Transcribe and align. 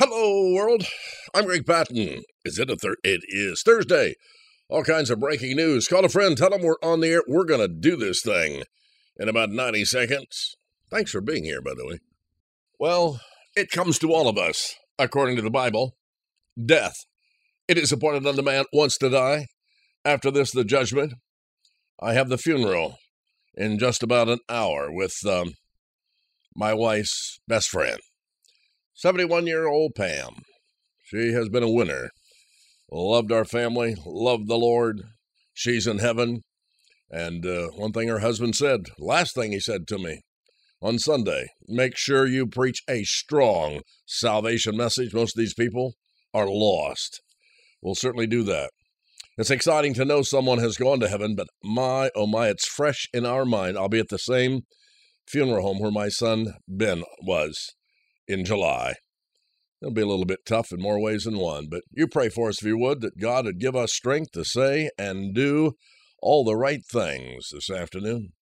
Hello, 0.00 0.52
world. 0.54 0.84
I'm 1.34 1.46
Greg 1.46 1.66
Patton. 1.66 2.22
Is 2.44 2.56
it 2.60 2.70
a 2.70 2.76
thir- 2.76 2.98
It 3.02 3.22
is 3.26 3.62
Thursday. 3.62 4.14
All 4.68 4.84
kinds 4.84 5.10
of 5.10 5.18
breaking 5.18 5.56
news. 5.56 5.88
Call 5.88 6.04
a 6.04 6.08
friend. 6.08 6.36
Tell 6.36 6.50
them 6.50 6.62
we're 6.62 6.76
on 6.84 7.00
the 7.00 7.08
air. 7.08 7.22
We're 7.26 7.44
to 7.44 7.66
do 7.66 7.96
this 7.96 8.22
thing 8.22 8.62
in 9.16 9.28
about 9.28 9.50
90 9.50 9.84
seconds. 9.84 10.56
Thanks 10.88 11.10
for 11.10 11.20
being 11.20 11.42
here, 11.42 11.60
by 11.60 11.72
the 11.76 11.84
way. 11.84 11.98
Well, 12.78 13.20
it 13.56 13.72
comes 13.72 13.98
to 13.98 14.12
all 14.12 14.28
of 14.28 14.38
us, 14.38 14.76
according 15.00 15.34
to 15.34 15.42
the 15.42 15.50
Bible. 15.50 15.96
Death. 16.64 16.94
It 17.66 17.76
is 17.76 17.90
appointed 17.90 18.24
unto 18.24 18.42
man 18.42 18.66
once 18.72 18.98
to 18.98 19.10
die. 19.10 19.48
After 20.04 20.30
this, 20.30 20.52
the 20.52 20.62
judgment. 20.62 21.14
I 22.00 22.12
have 22.12 22.28
the 22.28 22.38
funeral 22.38 22.98
in 23.56 23.80
just 23.80 24.04
about 24.04 24.28
an 24.28 24.38
hour 24.48 24.92
with 24.92 25.26
um, 25.26 25.54
my 26.54 26.72
wife's 26.72 27.40
best 27.48 27.68
friend. 27.68 27.98
71 28.98 29.46
year 29.46 29.68
old 29.68 29.94
Pam. 29.94 30.42
She 31.04 31.32
has 31.32 31.48
been 31.48 31.62
a 31.62 31.70
winner. 31.70 32.10
Loved 32.90 33.30
our 33.30 33.44
family, 33.44 33.94
loved 34.04 34.48
the 34.48 34.58
Lord. 34.58 35.02
She's 35.54 35.86
in 35.86 36.00
heaven. 36.00 36.40
And 37.08 37.46
uh, 37.46 37.68
one 37.76 37.92
thing 37.92 38.08
her 38.08 38.18
husband 38.18 38.56
said, 38.56 38.86
last 38.98 39.36
thing 39.36 39.52
he 39.52 39.60
said 39.60 39.86
to 39.86 39.98
me 39.98 40.22
on 40.82 40.98
Sunday, 40.98 41.46
make 41.68 41.96
sure 41.96 42.26
you 42.26 42.48
preach 42.48 42.82
a 42.90 43.04
strong 43.04 43.82
salvation 44.04 44.76
message. 44.76 45.14
Most 45.14 45.36
of 45.36 45.40
these 45.40 45.54
people 45.54 45.92
are 46.34 46.48
lost. 46.48 47.20
We'll 47.80 47.94
certainly 47.94 48.26
do 48.26 48.42
that. 48.42 48.70
It's 49.36 49.52
exciting 49.52 49.94
to 49.94 50.04
know 50.04 50.22
someone 50.22 50.58
has 50.58 50.76
gone 50.76 50.98
to 50.98 51.08
heaven, 51.08 51.36
but 51.36 51.46
my, 51.62 52.10
oh 52.16 52.26
my, 52.26 52.48
it's 52.48 52.66
fresh 52.66 53.06
in 53.14 53.24
our 53.24 53.44
mind. 53.44 53.78
I'll 53.78 53.88
be 53.88 54.00
at 54.00 54.08
the 54.08 54.18
same 54.18 54.62
funeral 55.28 55.62
home 55.62 55.78
where 55.78 55.92
my 55.92 56.08
son 56.08 56.54
Ben 56.66 57.04
was 57.22 57.76
in 58.28 58.44
July. 58.44 58.94
It'll 59.80 59.94
be 59.94 60.02
a 60.02 60.06
little 60.06 60.24
bit 60.24 60.40
tough 60.44 60.72
in 60.72 60.80
more 60.80 61.00
ways 61.00 61.24
than 61.24 61.38
one, 61.38 61.68
but 61.70 61.82
you 61.92 62.06
pray 62.08 62.28
for 62.28 62.48
us 62.48 62.60
if 62.60 62.66
you 62.66 62.76
would, 62.78 63.00
that 63.00 63.18
God 63.18 63.44
would 63.44 63.60
give 63.60 63.76
us 63.76 63.92
strength 63.92 64.32
to 64.32 64.44
say 64.44 64.90
and 64.98 65.34
do 65.34 65.72
all 66.20 66.44
the 66.44 66.56
right 66.56 66.84
things 66.84 67.48
this 67.52 67.70
afternoon. 67.70 68.32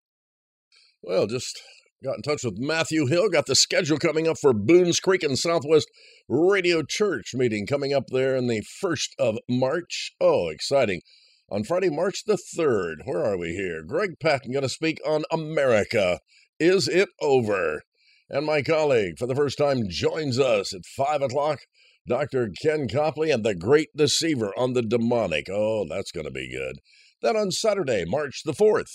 Well, 1.02 1.26
just 1.26 1.60
got 2.02 2.16
in 2.16 2.22
touch 2.22 2.42
with 2.42 2.58
Matthew 2.58 3.06
Hill, 3.06 3.28
got 3.28 3.46
the 3.46 3.54
schedule 3.54 3.98
coming 3.98 4.26
up 4.26 4.38
for 4.40 4.54
Boones 4.54 4.98
Creek 4.98 5.22
and 5.22 5.38
Southwest 5.38 5.88
Radio 6.28 6.82
Church 6.82 7.32
meeting 7.34 7.66
coming 7.66 7.92
up 7.92 8.04
there 8.08 8.34
in 8.34 8.46
the 8.46 8.62
1st 8.82 9.10
of 9.18 9.38
March. 9.48 10.12
Oh, 10.20 10.48
exciting. 10.48 11.02
On 11.50 11.64
Friday, 11.64 11.90
March 11.90 12.24
the 12.26 12.38
3rd, 12.58 13.04
where 13.04 13.24
are 13.24 13.38
we 13.38 13.50
here? 13.50 13.82
Greg 13.82 14.18
Patton 14.20 14.52
going 14.52 14.62
to 14.62 14.68
speak 14.68 14.98
on 15.06 15.24
America. 15.30 16.20
Is 16.58 16.88
it 16.88 17.10
over? 17.20 17.82
And 18.28 18.44
my 18.44 18.62
colleague, 18.62 19.18
for 19.18 19.26
the 19.26 19.34
first 19.34 19.58
time, 19.58 19.88
joins 19.88 20.38
us 20.38 20.74
at 20.74 20.84
5 20.96 21.22
o'clock. 21.22 21.60
Dr. 22.08 22.50
Ken 22.62 22.88
Copley 22.88 23.30
and 23.30 23.44
the 23.44 23.54
Great 23.54 23.88
Deceiver 23.96 24.52
on 24.56 24.74
the 24.74 24.82
Demonic. 24.82 25.46
Oh, 25.50 25.86
that's 25.88 26.12
going 26.12 26.26
to 26.26 26.32
be 26.32 26.50
good. 26.50 26.76
Then 27.20 27.36
on 27.36 27.50
Saturday, 27.50 28.04
March 28.06 28.42
the 28.44 28.52
4th, 28.52 28.90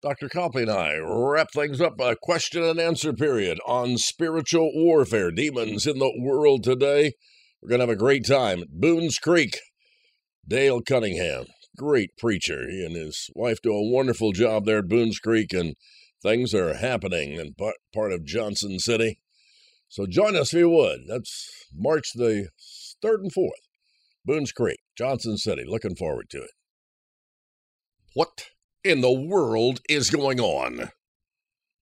Dr. 0.00 0.28
Copley 0.28 0.62
and 0.62 0.70
I 0.70 0.96
wrap 0.96 1.48
things 1.52 1.80
up 1.80 1.98
a 2.00 2.14
question 2.22 2.62
and 2.62 2.78
answer 2.78 3.12
period 3.12 3.58
on 3.66 3.98
spiritual 3.98 4.70
warfare, 4.72 5.32
demons 5.32 5.86
in 5.86 5.98
the 5.98 6.12
world 6.20 6.62
today. 6.62 7.14
We're 7.60 7.70
going 7.70 7.80
to 7.80 7.86
have 7.86 7.96
a 7.96 7.96
great 7.96 8.24
time 8.24 8.60
at 8.60 8.68
Boones 8.70 9.18
Creek. 9.18 9.58
Dale 10.46 10.80
Cunningham, 10.80 11.46
great 11.76 12.10
preacher. 12.16 12.68
He 12.70 12.84
and 12.84 12.94
his 12.94 13.28
wife 13.34 13.58
do 13.60 13.72
a 13.72 13.90
wonderful 13.90 14.30
job 14.30 14.66
there 14.66 14.78
at 14.78 14.88
Boones 14.88 15.18
Creek, 15.18 15.52
and 15.52 15.74
things 16.22 16.54
are 16.54 16.74
happening 16.74 17.32
in 17.32 17.54
part 17.94 18.12
of 18.12 18.24
Johnson 18.24 18.78
City. 18.78 19.20
So 19.88 20.06
join 20.06 20.36
us 20.36 20.52
if 20.52 20.60
you 20.60 20.70
would. 20.70 21.00
That's 21.08 21.66
March 21.74 22.12
the 22.14 22.48
3rd 23.04 23.20
and 23.22 23.32
4th. 23.32 23.50
Boones 24.24 24.52
Creek, 24.52 24.80
Johnson 24.96 25.38
City. 25.38 25.64
Looking 25.66 25.96
forward 25.96 26.28
to 26.30 26.42
it. 26.42 26.50
What 28.14 28.50
in 28.84 29.00
the 29.00 29.12
world 29.12 29.80
is 29.88 30.10
going 30.10 30.40
on? 30.40 30.90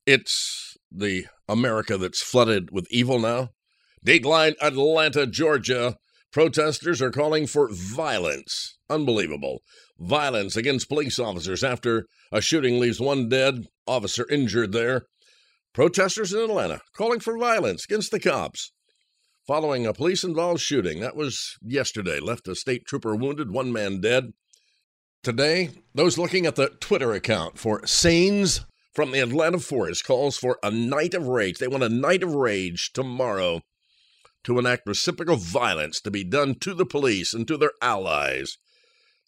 It's 0.07 0.77
the 0.93 1.27
America 1.49 1.97
that's 1.97 2.23
flooded 2.23 2.71
with 2.71 2.87
evil 2.91 3.19
now. 3.19 3.51
Dateline 4.05 4.55
Atlanta, 4.61 5.27
Georgia. 5.27 5.97
Protesters 6.35 7.01
are 7.01 7.13
calling 7.13 7.47
for 7.47 7.69
violence. 7.71 8.77
Unbelievable. 8.91 9.63
Violence 10.01 10.57
against 10.57 10.89
police 10.89 11.21
officers 11.21 11.63
after 11.63 12.07
a 12.33 12.41
shooting 12.41 12.81
leaves 12.81 12.99
one 12.99 13.29
dead, 13.29 13.69
officer 13.87 14.29
injured 14.29 14.73
there. 14.73 15.07
Protesters 15.73 16.33
in 16.33 16.41
Atlanta 16.41 16.81
calling 16.97 17.21
for 17.21 17.39
violence 17.39 17.85
against 17.85 18.11
the 18.11 18.19
cops. 18.19 18.73
Following 19.47 19.87
a 19.87 19.93
police 19.93 20.25
involved 20.25 20.61
shooting, 20.61 20.99
that 20.99 21.15
was 21.15 21.57
yesterday, 21.63 22.19
left 22.19 22.49
a 22.49 22.57
state 22.57 22.85
trooper 22.85 23.15
wounded, 23.15 23.53
one 23.53 23.73
man 23.73 24.01
dead. 24.01 24.33
Today, 25.23 25.71
those 25.95 26.19
looking 26.19 26.47
at 26.47 26.57
the 26.57 26.71
Twitter 26.81 27.13
account 27.13 27.61
for 27.61 27.87
Scenes 27.87 28.67
from 28.93 29.13
the 29.13 29.21
Atlanta 29.21 29.61
Forest 29.61 30.05
calls 30.05 30.37
for 30.37 30.59
a 30.65 30.73
night 30.73 31.15
of 31.15 31.29
rage. 31.29 31.59
They 31.59 31.69
want 31.69 31.85
a 31.85 31.89
night 31.89 32.25
of 32.25 32.35
rage 32.35 32.91
tomorrow 32.93 33.61
to 34.45 34.59
enact 34.59 34.87
reciprocal 34.87 35.37
violence 35.37 36.01
to 36.01 36.11
be 36.11 36.25
done 36.25 36.55
to 36.61 36.75
the 36.75 36.87
police 36.87 37.35
and 37.35 37.49
to 37.49 37.57
their 37.57 37.73
allies. 37.83 38.57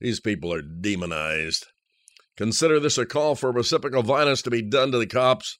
These 0.00 0.20
people 0.20 0.52
are 0.52 0.62
demonized. 0.62 1.66
Consider 2.36 2.78
this 2.78 2.98
a 2.98 3.06
call 3.06 3.34
for 3.34 3.50
reciprocal 3.50 4.02
violence 4.02 4.42
to 4.42 4.50
be 4.50 4.62
done 4.62 4.92
to 4.92 4.98
the 4.98 5.06
cops. 5.06 5.58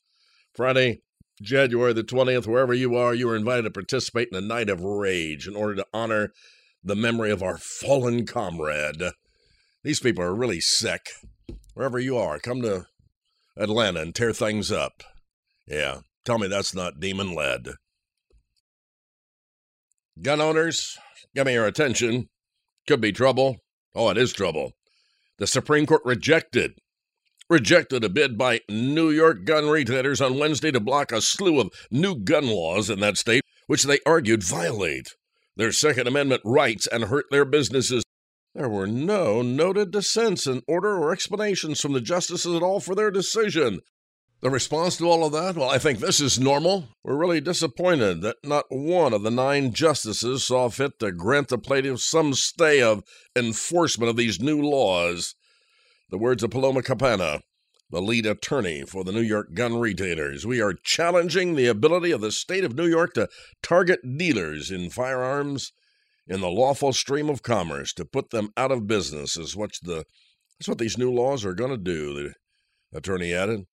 Friday, 0.54 1.00
January 1.40 1.92
the 1.92 2.04
20th, 2.04 2.46
wherever 2.46 2.74
you 2.74 2.94
are, 2.94 3.14
you 3.14 3.28
are 3.30 3.36
invited 3.36 3.62
to 3.62 3.70
participate 3.70 4.28
in 4.30 4.36
a 4.36 4.46
night 4.46 4.68
of 4.68 4.82
rage 4.82 5.48
in 5.48 5.56
order 5.56 5.74
to 5.76 5.86
honor 5.92 6.32
the 6.84 6.96
memory 6.96 7.30
of 7.30 7.42
our 7.42 7.58
fallen 7.58 8.26
comrade. 8.26 9.02
These 9.82 10.00
people 10.00 10.22
are 10.22 10.34
really 10.34 10.60
sick. 10.60 11.08
Wherever 11.74 11.98
you 11.98 12.16
are, 12.16 12.38
come 12.38 12.62
to 12.62 12.86
Atlanta 13.56 14.00
and 14.00 14.14
tear 14.14 14.32
things 14.32 14.70
up. 14.70 15.02
Yeah, 15.66 16.00
tell 16.24 16.38
me 16.38 16.46
that's 16.46 16.74
not 16.74 17.00
demon 17.00 17.34
led. 17.34 17.68
Gun 20.20 20.40
owners, 20.40 20.98
give 21.34 21.46
me 21.46 21.52
your 21.52 21.66
attention. 21.66 22.28
Could 22.88 23.00
be 23.00 23.12
trouble. 23.12 23.58
Oh, 23.94 24.08
it 24.08 24.16
is 24.16 24.32
trouble. 24.32 24.72
The 25.38 25.46
Supreme 25.46 25.86
Court 25.86 26.02
rejected 26.04 26.78
rejected 27.48 28.02
a 28.02 28.08
bid 28.08 28.36
by 28.36 28.60
New 28.68 29.10
York 29.10 29.44
gun 29.44 29.68
retailers 29.68 30.20
on 30.20 30.38
Wednesday 30.38 30.72
to 30.72 30.80
block 30.80 31.12
a 31.12 31.20
slew 31.20 31.60
of 31.60 31.70
new 31.90 32.16
gun 32.16 32.46
laws 32.46 32.90
in 32.90 33.00
that 33.00 33.16
state, 33.16 33.42
which 33.66 33.84
they 33.84 34.00
argued 34.04 34.42
violate 34.42 35.14
their 35.56 35.70
Second 35.70 36.08
Amendment 36.08 36.42
rights 36.44 36.86
and 36.86 37.04
hurt 37.04 37.26
their 37.30 37.44
businesses. 37.44 38.02
There 38.54 38.68
were 38.68 38.86
no 38.86 39.42
noted 39.42 39.90
dissents 39.90 40.46
in 40.46 40.62
order 40.66 40.96
or 40.96 41.12
explanations 41.12 41.80
from 41.80 41.92
the 41.92 42.00
justices 42.00 42.54
at 42.54 42.62
all 42.62 42.80
for 42.80 42.94
their 42.94 43.10
decision. 43.10 43.80
The 44.42 44.50
response 44.50 44.98
to 44.98 45.08
all 45.08 45.24
of 45.24 45.32
that? 45.32 45.56
Well, 45.56 45.70
I 45.70 45.78
think 45.78 45.98
this 45.98 46.20
is 46.20 46.38
normal. 46.38 46.88
We're 47.02 47.16
really 47.16 47.40
disappointed 47.40 48.20
that 48.20 48.36
not 48.44 48.66
one 48.68 49.14
of 49.14 49.22
the 49.22 49.30
nine 49.30 49.72
justices 49.72 50.44
saw 50.44 50.68
fit 50.68 50.98
to 50.98 51.10
grant 51.10 51.48
the 51.48 51.56
plaintiffs 51.56 52.04
some 52.04 52.34
stay 52.34 52.82
of 52.82 53.02
enforcement 53.34 54.10
of 54.10 54.16
these 54.16 54.38
new 54.38 54.60
laws. 54.60 55.34
The 56.10 56.18
words 56.18 56.42
of 56.42 56.50
Paloma 56.50 56.82
Capanna, 56.82 57.40
the 57.90 58.02
lead 58.02 58.26
attorney 58.26 58.82
for 58.82 59.04
the 59.04 59.12
New 59.12 59.22
York 59.22 59.54
gun 59.54 59.78
retailers. 59.80 60.46
We 60.46 60.60
are 60.60 60.74
challenging 60.74 61.54
the 61.54 61.66
ability 61.66 62.10
of 62.10 62.20
the 62.20 62.30
state 62.30 62.62
of 62.64 62.76
New 62.76 62.86
York 62.86 63.14
to 63.14 63.28
target 63.62 64.00
dealers 64.18 64.70
in 64.70 64.90
firearms 64.90 65.72
in 66.26 66.42
the 66.42 66.50
lawful 66.50 66.92
stream 66.92 67.30
of 67.30 67.42
commerce 67.42 67.92
to 67.94 68.04
put 68.04 68.30
them 68.30 68.50
out 68.56 68.70
of 68.70 68.86
business 68.86 69.36
is 69.36 69.56
what 69.56 69.70
the 69.82 70.04
that's 70.58 70.68
what 70.68 70.78
these 70.78 70.98
new 70.98 71.12
laws 71.12 71.44
are 71.44 71.54
going 71.54 71.70
to 71.70 71.76
do, 71.76 72.14
the 72.14 72.32
attorney 72.98 73.32
added. 73.32 73.66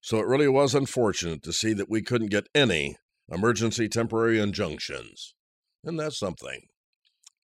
So 0.00 0.18
it 0.18 0.26
really 0.26 0.48
was 0.48 0.74
unfortunate 0.74 1.42
to 1.42 1.52
see 1.52 1.72
that 1.74 1.90
we 1.90 2.02
couldn't 2.02 2.28
get 2.28 2.48
any 2.54 2.96
emergency 3.30 3.88
temporary 3.88 4.40
injunctions. 4.40 5.34
And 5.84 5.98
that's 5.98 6.18
something. 6.18 6.62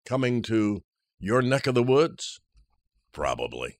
Coming 0.04 0.42
to 0.42 0.82
your 1.18 1.42
neck 1.42 1.66
of 1.66 1.74
the 1.74 1.82
woods? 1.82 2.40
Probably. 3.12 3.76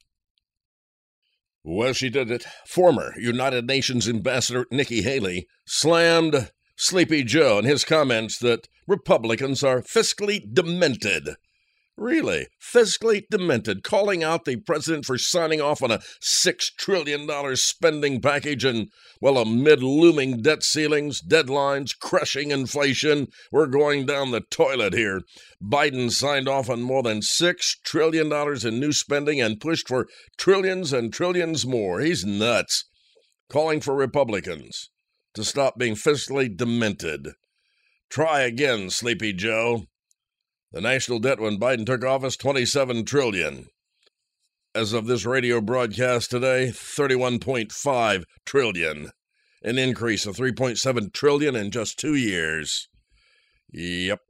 Well, 1.65 1.93
she 1.93 2.11
did 2.11 2.31
it. 2.31 2.47
Former 2.67 3.13
United 3.19 3.67
Nations 3.67 4.09
Ambassador 4.09 4.67
Nikki 4.71 5.03
Haley 5.03 5.49
slammed 5.67 6.53
Sleepy 6.77 7.25
Joe 7.25 7.59
and 7.59 7.67
his 7.67 7.85
comments 7.85 8.39
that 8.39 8.69
Republicans 8.87 9.65
are 9.65 9.83
fiscally 9.83 10.43
demented. 10.53 11.31
Really, 11.99 12.49
fiscally 12.61 13.23
demented, 13.31 13.83
calling 13.83 14.23
out 14.23 14.45
the 14.45 14.57
president 14.57 15.07
for 15.07 15.17
signing 15.17 15.63
off 15.63 15.83
on 15.83 15.91
a 15.91 16.03
$6 16.23 16.59
trillion 16.77 17.57
spending 17.57 18.21
package 18.21 18.67
and, 18.67 18.89
well, 19.19 19.39
amid 19.39 19.83
looming 19.83 20.43
debt 20.43 20.63
ceilings, 20.63 21.23
deadlines, 21.23 21.99
crushing 21.99 22.51
inflation, 22.51 23.29
we're 23.51 23.67
going 23.67 24.05
down 24.05 24.31
the 24.31 24.43
toilet 24.51 24.93
here. 24.93 25.23
Biden 25.63 26.11
signed 26.11 26.51
off 26.51 26.69
on 26.69 26.83
more 26.83 27.03
than 27.03 27.21
$6 27.21 27.55
trillion 27.83 28.31
in 28.31 28.79
new 28.79 28.93
spending 28.93 29.41
and 29.41 29.59
pushed 29.59 29.89
for 29.89 30.07
trillions 30.37 30.93
and 30.93 31.15
trillions 31.15 31.65
more. 31.65 32.01
He's 32.01 32.27
nuts. 32.27 32.85
Calling 33.49 33.81
for 33.81 33.95
Republicans 33.95 34.91
to 35.33 35.45
stop 35.45 35.79
being 35.79 35.95
fiscally 35.95 36.55
demented. 36.55 37.29
Try 38.11 38.41
again, 38.41 38.91
Sleepy 38.91 39.33
Joe. 39.33 39.87
The 40.77 40.83
national 40.83 41.21
debt 41.21 41.41
when 41.41 41.59
Biden 41.59 41.87
took 41.87 42.05
office, 42.05 42.37
27 42.37 43.07
trillion. 43.07 43.69
As 44.75 44.93
of 44.93 45.07
this 45.07 45.25
radio 45.25 45.63
broadcast 45.63 46.31
today, 46.31 46.69
31.5 46.71 48.25
trillion. 48.45 49.11
An 49.63 49.79
increase 49.79 50.27
of 50.27 50.37
3.7 50.37 51.15
trillion 51.15 51.57
in 51.57 51.71
just 51.71 51.99
2 51.99 52.15
years. 52.15 52.91
Yep. 53.73 54.21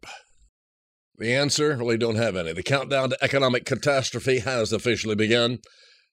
The 1.16 1.34
answer? 1.34 1.76
Really 1.78 1.98
don't 1.98 2.14
have 2.14 2.36
any. 2.36 2.52
The 2.52 2.62
countdown 2.62 3.10
to 3.10 3.18
economic 3.20 3.64
catastrophe 3.64 4.38
has 4.38 4.72
officially 4.72 5.16
begun. 5.16 5.58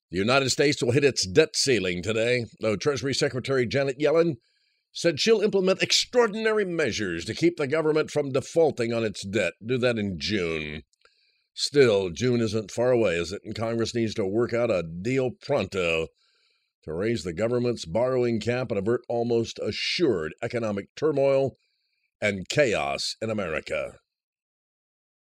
The 0.10 0.18
United 0.18 0.50
States 0.50 0.82
will 0.82 0.94
hit 0.94 1.04
its 1.04 1.28
debt 1.28 1.56
ceiling 1.56 2.02
today, 2.02 2.46
though 2.60 2.76
Treasury 2.76 3.14
Secretary 3.14 3.68
Janet 3.68 4.00
Yellen 4.00 4.38
said 4.94 5.20
she'll 5.20 5.42
implement 5.42 5.82
extraordinary 5.82 6.64
measures 6.64 7.26
to 7.26 7.34
keep 7.34 7.58
the 7.58 7.68
government 7.68 8.12
from 8.12 8.32
defaulting 8.32 8.94
on 8.94 9.04
its 9.04 9.26
debt. 9.26 9.54
Do 9.66 9.78
that 9.80 9.98
in 9.98 10.20
June. 10.20 10.84
Still, 11.56 12.10
June 12.12 12.42
isn't 12.42 12.72
far 12.72 12.92
away, 12.92 13.16
is 13.16 13.32
it? 13.32 13.42
And 13.44 13.56
Congress 13.56 13.94
needs 13.94 14.14
to 14.16 14.26
work 14.26 14.54
out 14.54 14.72
a 14.72 14.84
deal 14.84 15.32
pronto 15.42 16.08
to 16.84 16.94
raise 16.94 17.24
the 17.24 17.34
government's 17.34 17.86
borrowing 17.86 18.40
cap 18.40 18.70
and 18.70 18.78
avert 18.78 19.02
almost 19.10 19.60
assured 19.60 20.34
economic 20.42 20.88
turmoil 20.96 21.58
and 22.22 22.48
chaos 22.50 23.16
in 23.22 23.30
America. 23.30 23.94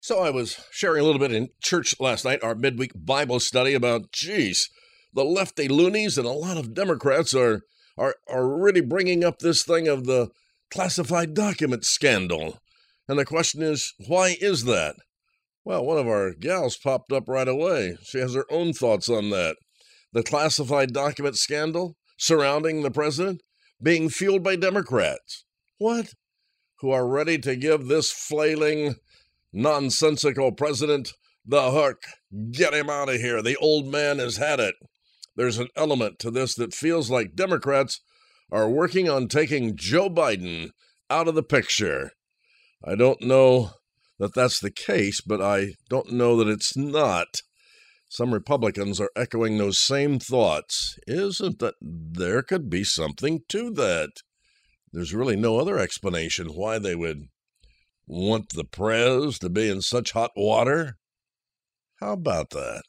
So 0.00 0.20
I 0.20 0.30
was 0.30 0.60
sharing 0.70 1.00
a 1.00 1.04
little 1.04 1.18
bit 1.18 1.32
in 1.32 1.48
church 1.62 1.94
last 1.98 2.24
night, 2.24 2.42
our 2.42 2.54
midweek 2.54 2.92
Bible 2.94 3.40
study 3.40 3.72
about, 3.72 4.12
geez, 4.12 4.68
the 5.14 5.24
lefty 5.24 5.68
loonies 5.68 6.18
and 6.18 6.26
a 6.26 6.32
lot 6.32 6.58
of 6.58 6.74
Democrats 6.74 7.34
are 7.34 7.62
are 7.96 8.16
are 8.28 8.48
really 8.48 8.80
bringing 8.80 9.24
up 9.24 9.38
this 9.38 9.62
thing 9.62 9.88
of 9.88 10.06
the 10.06 10.30
classified 10.70 11.34
document 11.34 11.84
scandal. 11.84 12.58
And 13.08 13.18
the 13.18 13.24
question 13.24 13.62
is, 13.62 13.94
why 14.06 14.36
is 14.40 14.64
that? 14.64 14.96
Well, 15.64 15.84
one 15.84 15.98
of 15.98 16.06
our 16.06 16.32
gals 16.32 16.76
popped 16.76 17.12
up 17.12 17.28
right 17.28 17.48
away. 17.48 17.96
She 18.02 18.18
has 18.18 18.34
her 18.34 18.46
own 18.50 18.72
thoughts 18.72 19.08
on 19.08 19.30
that. 19.30 19.56
The 20.12 20.22
classified 20.22 20.92
document 20.92 21.36
scandal 21.36 21.96
surrounding 22.18 22.82
the 22.82 22.90
president 22.90 23.42
being 23.82 24.08
fueled 24.08 24.42
by 24.42 24.56
Democrats. 24.56 25.44
What? 25.78 26.14
Who 26.80 26.90
are 26.90 27.06
ready 27.06 27.38
to 27.38 27.56
give 27.56 27.86
this 27.86 28.10
flailing 28.12 28.96
nonsensical 29.52 30.52
president 30.52 31.12
the 31.46 31.70
hook. 31.70 32.02
Get 32.50 32.74
him 32.74 32.90
out 32.90 33.08
of 33.08 33.16
here. 33.16 33.42
The 33.42 33.56
old 33.56 33.86
man 33.86 34.18
has 34.18 34.36
had 34.36 34.60
it. 34.60 34.74
There's 35.36 35.58
an 35.58 35.68
element 35.76 36.18
to 36.20 36.30
this 36.30 36.54
that 36.54 36.74
feels 36.74 37.10
like 37.10 37.34
Democrats 37.34 38.00
are 38.50 38.68
working 38.68 39.08
on 39.08 39.28
taking 39.28 39.76
Joe 39.76 40.08
Biden 40.08 40.70
out 41.10 41.28
of 41.28 41.34
the 41.34 41.42
picture. 41.42 42.10
I 42.84 42.94
don't 42.94 43.22
know 43.22 43.72
that 44.18 44.34
that's 44.34 44.60
the 44.60 44.70
case, 44.70 45.20
but 45.20 45.40
I 45.40 45.74
don't 45.88 46.12
know 46.12 46.36
that 46.36 46.48
it's 46.48 46.76
not. 46.76 47.42
Some 48.08 48.32
Republicans 48.32 49.00
are 49.00 49.10
echoing 49.16 49.58
those 49.58 49.80
same 49.80 50.18
thoughts. 50.18 50.96
Isn't 51.06 51.58
that 51.58 51.74
there 51.80 52.42
could 52.42 52.70
be 52.70 52.84
something 52.84 53.40
to 53.48 53.70
that? 53.72 54.10
There's 54.92 55.14
really 55.14 55.36
no 55.36 55.58
other 55.58 55.78
explanation 55.78 56.48
why 56.48 56.78
they 56.78 56.94
would 56.94 57.28
Want 58.06 58.50
the 58.50 58.64
Prez 58.64 59.38
to 59.38 59.48
be 59.48 59.70
in 59.70 59.80
such 59.80 60.12
hot 60.12 60.32
water? 60.36 60.98
How 62.00 62.12
about 62.12 62.50
that? 62.50 62.82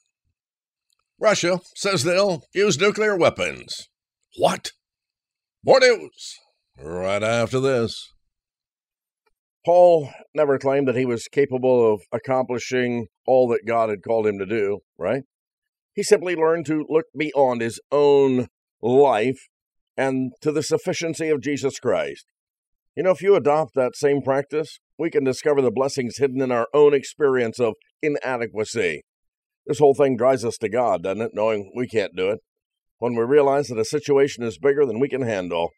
Russia 1.19 1.59
says 1.75 2.03
they'll 2.03 2.43
use 2.53 2.79
nuclear 2.79 3.15
weapons. 3.15 3.87
What? 4.37 4.71
More 5.63 5.79
news 5.79 6.35
right 6.77 7.23
after 7.23 7.59
this. 7.59 8.11
Paul 9.65 10.11
never 10.35 10.59
claimed 10.59 10.87
that 10.87 10.95
he 10.95 11.05
was 11.05 11.27
capable 11.31 11.93
of 11.93 12.01
accomplishing 12.11 13.07
all 13.25 13.47
that 13.47 13.65
God 13.65 13.89
had 13.89 14.03
called 14.03 14.27
him 14.27 14.37
to 14.37 14.45
do, 14.45 14.79
right? 14.97 15.23
He 15.95 16.03
simply 16.03 16.35
learned 16.35 16.65
to 16.67 16.85
look 16.87 17.05
beyond 17.17 17.61
his 17.61 17.79
own 17.91 18.47
life 18.81 19.47
and 19.97 20.33
to 20.41 20.51
the 20.51 20.61
sufficiency 20.61 21.29
of 21.29 21.41
Jesus 21.41 21.79
Christ. 21.79 22.25
You 22.95 23.03
know, 23.03 23.11
if 23.11 23.21
you 23.21 23.35
adopt 23.35 23.73
that 23.75 23.95
same 23.95 24.21
practice, 24.21 24.79
we 24.99 25.09
can 25.09 25.23
discover 25.23 25.61
the 25.61 25.71
blessings 25.71 26.17
hidden 26.17 26.41
in 26.41 26.51
our 26.51 26.67
own 26.73 26.93
experience 26.93 27.59
of 27.59 27.73
inadequacy. 28.01 29.03
This 29.65 29.79
whole 29.79 29.95
thing 29.95 30.15
drives 30.15 30.45
us 30.45 30.57
to 30.59 30.69
God, 30.69 31.03
doesn't 31.03 31.21
it, 31.21 31.31
knowing 31.33 31.71
we 31.75 31.87
can't 31.87 32.15
do 32.15 32.29
it? 32.29 32.39
When 32.99 33.15
we 33.15 33.23
realize 33.23 33.67
that 33.67 33.79
a 33.79 33.85
situation 33.85 34.43
is 34.43 34.57
bigger 34.57 34.85
than 34.85 34.99
we 34.99 35.09
can 35.09 35.23
handle. 35.23 35.71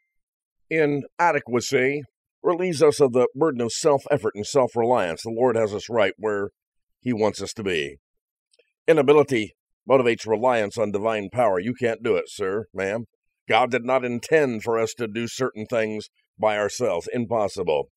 Inadequacy 0.70 2.04
relieves 2.44 2.84
us 2.84 3.00
of 3.00 3.14
the 3.14 3.28
burden 3.34 3.62
of 3.62 3.72
self 3.72 4.04
effort 4.12 4.34
and 4.36 4.46
self 4.46 4.76
reliance. 4.76 5.24
The 5.24 5.32
Lord 5.32 5.56
has 5.56 5.74
us 5.74 5.90
right 5.90 6.14
where 6.18 6.50
He 7.00 7.14
wants 7.14 7.42
us 7.42 7.54
to 7.54 7.64
be. 7.64 7.98
Inability 8.88 9.54
motivates 9.90 10.28
reliance 10.28 10.78
on 10.78 10.92
divine 10.92 11.30
power. 11.32 11.60
You 11.60 11.74
can't 11.74 12.04
do 12.04 12.16
it, 12.16 12.26
sir, 12.28 12.66
ma'am. 12.74 13.06
God 13.48 13.72
did 13.72 13.86
not 13.86 14.04
intend 14.04 14.64
for 14.64 14.78
us 14.78 14.94
to 14.98 15.08
do 15.08 15.28
certain 15.28 15.66
things 15.66 16.10
by 16.38 16.58
ourselves. 16.58 17.08
Impossible. 17.14 17.90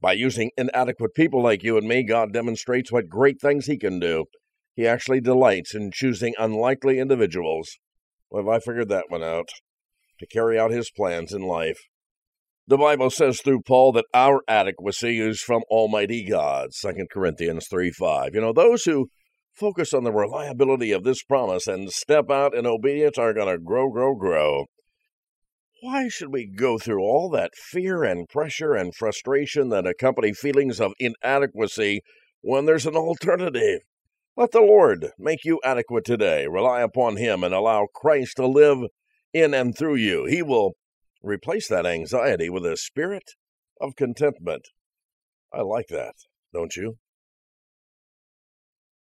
By 0.00 0.12
using 0.12 0.50
inadequate 0.56 1.14
people 1.14 1.42
like 1.42 1.62
you 1.62 1.78
and 1.78 1.86
me, 1.86 2.02
God 2.02 2.32
demonstrates 2.32 2.92
what 2.92 3.08
great 3.08 3.40
things 3.40 3.66
He 3.66 3.78
can 3.78 4.00
do. 4.00 4.26
He 4.74 4.86
actually 4.86 5.20
delights 5.20 5.74
in 5.74 5.90
choosing 5.92 6.34
unlikely 6.38 6.98
individuals. 6.98 7.78
Well, 8.30 8.42
have 8.42 8.48
I 8.48 8.58
figured 8.58 8.88
that 8.88 9.06
one 9.08 9.22
out? 9.22 9.48
To 10.18 10.26
carry 10.26 10.58
out 10.58 10.70
His 10.70 10.90
plans 10.90 11.32
in 11.32 11.42
life. 11.42 11.78
The 12.66 12.78
Bible 12.78 13.10
says 13.10 13.40
through 13.40 13.62
Paul 13.62 13.92
that 13.92 14.06
our 14.14 14.40
adequacy 14.48 15.20
is 15.20 15.40
from 15.40 15.62
Almighty 15.70 16.24
God, 16.24 16.70
2 16.80 17.06
Corinthians 17.12 17.66
3 17.68 17.90
5. 17.90 18.30
You 18.34 18.40
know, 18.40 18.52
those 18.52 18.84
who 18.84 19.08
focus 19.54 19.92
on 19.92 20.04
the 20.04 20.12
reliability 20.12 20.90
of 20.90 21.04
this 21.04 21.22
promise 21.22 21.66
and 21.66 21.90
step 21.90 22.30
out 22.30 22.54
in 22.54 22.66
obedience 22.66 23.18
are 23.18 23.34
going 23.34 23.54
to 23.54 23.62
grow, 23.62 23.90
grow, 23.90 24.14
grow. 24.14 24.64
Why 25.82 26.08
should 26.08 26.32
we 26.32 26.46
go 26.46 26.78
through 26.78 27.02
all 27.02 27.28
that 27.30 27.50
fear 27.54 28.02
and 28.02 28.26
pressure 28.26 28.72
and 28.72 28.94
frustration 28.94 29.68
that 29.68 29.86
accompany 29.86 30.32
feelings 30.32 30.80
of 30.80 30.94
inadequacy 30.98 32.00
when 32.40 32.64
there's 32.64 32.86
an 32.86 32.96
alternative? 32.96 33.80
Let 34.36 34.50
the 34.50 34.60
Lord 34.60 35.12
make 35.18 35.44
you 35.44 35.60
adequate 35.64 36.04
today. 36.04 36.46
Rely 36.46 36.80
upon 36.80 37.16
Him 37.16 37.44
and 37.44 37.54
allow 37.54 37.86
Christ 37.94 38.36
to 38.36 38.46
live 38.46 38.78
in 39.32 39.54
and 39.54 39.76
through 39.76 39.96
you. 39.96 40.24
He 40.24 40.42
will 40.42 40.72
replace 41.22 41.68
that 41.68 41.86
anxiety 41.86 42.50
with 42.50 42.66
a 42.66 42.76
spirit 42.76 43.32
of 43.80 43.96
contentment. 43.96 44.68
I 45.52 45.62
like 45.62 45.86
that, 45.88 46.14
don't 46.52 46.74
you? 46.74 46.98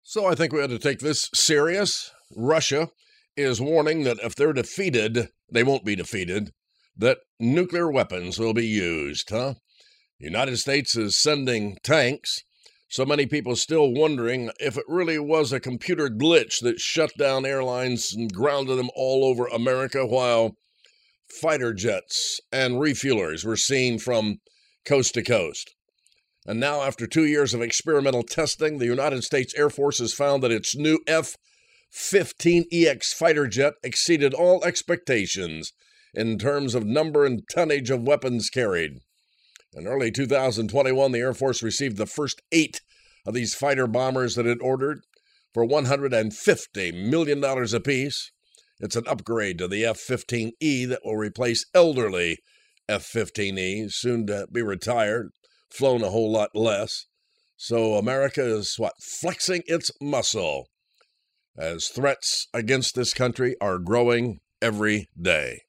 So 0.04 0.26
I 0.26 0.36
think 0.36 0.54
we 0.54 0.62
ought 0.62 0.68
to 0.68 0.80
take 0.80 1.00
this 1.00 1.30
serious. 1.34 2.12
Russia 2.36 2.90
is 3.36 3.60
warning 3.60 4.04
that 4.04 4.20
if 4.22 4.36
they're 4.36 4.54
defeated, 4.54 5.30
they 5.52 5.64
won't 5.64 5.86
be 5.86 5.96
defeated 5.96 6.52
that 6.96 7.20
nuclear 7.40 7.92
weapons 7.92 8.38
will 8.38 8.54
be 8.54 8.68
used, 8.68 9.30
huh? 9.30 9.56
United 10.20 10.58
States 10.58 10.96
is 10.96 11.20
sending 11.20 11.78
tanks. 11.84 12.44
So 12.94 13.08
many 13.08 13.26
people 13.26 13.56
still 13.56 13.92
wondering 13.92 14.52
if 14.60 14.78
it 14.78 14.86
really 14.88 15.18
was 15.18 15.52
a 15.52 15.60
computer 15.60 16.10
glitch 16.10 16.62
that 16.62 16.80
shut 16.80 17.10
down 17.18 17.44
airlines 17.44 18.14
and 18.14 18.32
grounded 18.32 18.78
them 18.78 18.92
all 18.96 19.26
over 19.26 19.48
America 19.48 20.06
while 20.06 20.58
fighter 21.42 21.74
jets 21.74 22.40
and 22.52 22.76
refuelers 22.76 23.44
were 23.44 23.58
seen 23.58 23.98
from 23.98 24.42
coast 24.86 25.16
to 25.16 25.24
coast. 25.24 25.74
And 26.46 26.60
now, 26.60 26.84
after 26.84 27.08
two 27.08 27.26
years 27.26 27.56
of 27.56 27.64
experimental 27.64 28.22
testing, 28.22 28.78
the 28.78 28.86
United 28.86 29.24
States 29.24 29.56
Air 29.58 29.72
Force 29.72 29.98
has 29.98 30.14
found 30.14 30.44
that 30.44 30.52
its 30.52 30.76
new 30.76 31.00
F 31.08 31.36
15EX 31.92 33.06
fighter 33.06 33.48
jet 33.48 33.74
exceeded 33.82 34.36
all 34.36 34.64
expectations 34.64 35.74
in 36.14 36.38
terms 36.38 36.76
of 36.76 36.86
number 36.86 37.26
and 37.26 37.42
tonnage 37.52 37.90
of 37.90 38.04
weapons 38.04 38.52
carried. 38.52 39.00
In 39.76 39.88
early 39.88 40.12
2021, 40.12 41.12
the 41.12 41.20
Air 41.20 41.34
Force 41.34 41.64
received 41.64 41.98
the 41.98 42.06
first 42.06 42.42
eight 42.52 42.82
of 43.26 43.34
these 43.34 43.56
fighter 43.56 43.88
bombers 43.88 44.36
that 44.36 44.46
it 44.46 44.60
ordered 44.62 45.02
for 45.54 45.66
$150 45.66 47.10
million 47.10 47.44
apiece. 47.44 48.32
It's 48.80 48.96
an 48.96 49.08
upgrade 49.08 49.58
to 49.58 49.68
the 49.68 49.86
F 49.86 49.98
15E 49.98 50.88
that 50.90 51.02
will 51.04 51.18
replace 51.18 51.66
elderly 51.74 52.38
F 52.88 53.10
15Es, 53.12 53.94
soon 53.94 54.28
to 54.28 54.48
be 54.52 54.62
retired, 54.62 55.32
flown 55.72 56.04
a 56.04 56.10
whole 56.10 56.32
lot 56.32 56.50
less. 56.54 57.08
So 57.58 57.96
America 57.96 58.44
is 58.44 58.76
what? 58.78 58.94
Flexing 59.02 59.64
its 59.66 59.90
muscle 60.02 60.68
as 61.58 61.88
threats 61.88 62.48
against 62.54 62.96
this 62.96 63.14
country 63.14 63.56
are 63.62 63.80
growing 63.80 64.40
every 64.62 65.10
day. 65.20 65.62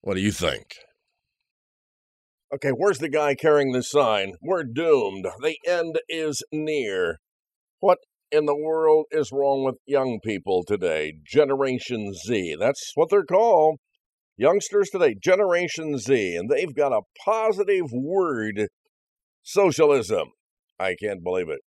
What 0.00 0.14
do 0.14 0.20
you 0.20 0.32
think? 0.32 0.76
Okay, 2.50 2.70
where's 2.70 2.98
the 2.98 3.10
guy 3.10 3.34
carrying 3.34 3.72
the 3.72 3.82
sign? 3.82 4.32
We're 4.40 4.64
doomed. 4.64 5.26
The 5.42 5.56
end 5.66 5.98
is 6.08 6.42
near. 6.50 7.18
What 7.80 7.98
in 8.32 8.46
the 8.46 8.56
world 8.56 9.04
is 9.10 9.30
wrong 9.30 9.64
with 9.64 9.74
young 9.86 10.18
people 10.24 10.64
today? 10.66 11.12
Generation 11.26 12.14
Z. 12.14 12.56
That's 12.58 12.92
what 12.94 13.10
they're 13.10 13.26
called. 13.26 13.80
Youngsters 14.38 14.88
today, 14.88 15.14
Generation 15.22 15.98
Z. 15.98 16.36
And 16.36 16.48
they've 16.48 16.74
got 16.74 16.90
a 16.90 17.02
positive 17.22 17.92
word 17.92 18.68
socialism. 19.42 20.28
I 20.80 20.94
can't 20.98 21.22
believe 21.22 21.50
it. 21.50 21.60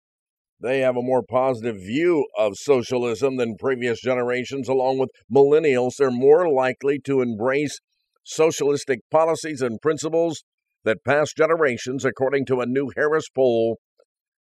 They 0.62 0.80
have 0.80 0.96
a 0.96 1.02
more 1.02 1.24
positive 1.30 1.76
view 1.76 2.26
of 2.38 2.54
socialism 2.56 3.36
than 3.36 3.58
previous 3.60 4.00
generations, 4.00 4.70
along 4.70 5.00
with 5.00 5.10
millennials. 5.30 5.96
They're 5.98 6.10
more 6.10 6.50
likely 6.50 7.00
to 7.00 7.20
embrace 7.20 7.80
socialistic 8.24 9.00
policies 9.12 9.62
and 9.62 9.82
principles 9.82 10.42
that 10.84 11.04
past 11.04 11.36
generations, 11.38 12.06
according 12.06 12.46
to 12.46 12.62
a 12.62 12.66
new 12.66 12.92
Harris 12.96 13.30
poll, 13.30 13.78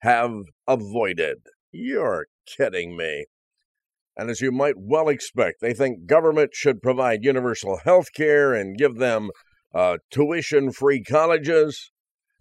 have 0.03 0.33
avoided. 0.67 1.39
You're 1.73 2.27
kidding 2.47 2.97
me. 2.97 3.27
And 4.17 4.31
as 4.31 4.41
you 4.41 4.53
might 4.53 4.75
well 4.77 5.09
expect, 5.09 5.61
they 5.61 5.73
think 5.73 6.07
government 6.07 6.51
should 6.55 6.83
provide 6.83 7.25
universal 7.25 7.79
health 7.85 8.13
care 8.15 8.55
and 8.55 8.79
give 8.79 8.97
them 8.97 9.31
uh, 9.75 9.99
tuition 10.11 10.71
free 10.71 11.03
colleges. 11.03 11.91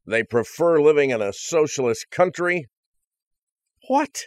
They 0.05 0.23
prefer 0.23 0.81
living 0.81 1.09
in 1.09 1.21
a 1.21 1.33
socialist 1.33 2.07
country. 2.11 2.67
What? 3.87 4.23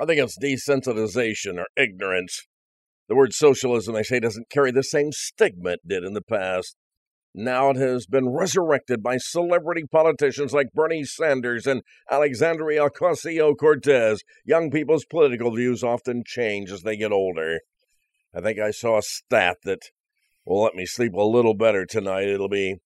I 0.00 0.04
think 0.04 0.20
it's 0.20 0.38
desensitization 0.38 1.58
or 1.58 1.66
ignorance. 1.76 2.42
The 3.08 3.14
word 3.14 3.32
socialism, 3.32 3.94
they 3.94 4.02
say, 4.02 4.20
doesn't 4.20 4.50
carry 4.50 4.72
the 4.72 4.82
same 4.82 5.12
stigma 5.12 5.70
it 5.70 5.80
did 5.86 6.04
in 6.04 6.12
the 6.12 6.22
past. 6.22 6.76
Now 7.38 7.68
it 7.68 7.76
has 7.76 8.06
been 8.06 8.30
resurrected 8.30 9.02
by 9.02 9.18
celebrity 9.18 9.84
politicians 9.84 10.54
like 10.54 10.72
Bernie 10.72 11.04
Sanders 11.04 11.66
and 11.66 11.82
Alexandria 12.10 12.88
Ocasio 12.88 13.54
Cortez. 13.54 14.22
Young 14.46 14.70
people's 14.70 15.04
political 15.04 15.54
views 15.54 15.84
often 15.84 16.22
change 16.24 16.72
as 16.72 16.80
they 16.80 16.96
get 16.96 17.12
older. 17.12 17.60
I 18.34 18.40
think 18.40 18.58
I 18.58 18.70
saw 18.70 18.96
a 18.96 19.02
stat 19.02 19.58
that 19.64 19.82
will 20.46 20.62
let 20.62 20.74
me 20.74 20.86
sleep 20.86 21.12
a 21.12 21.20
little 21.20 21.52
better 21.52 21.84
tonight. 21.84 22.26
It'll 22.26 22.48
be 22.48 22.78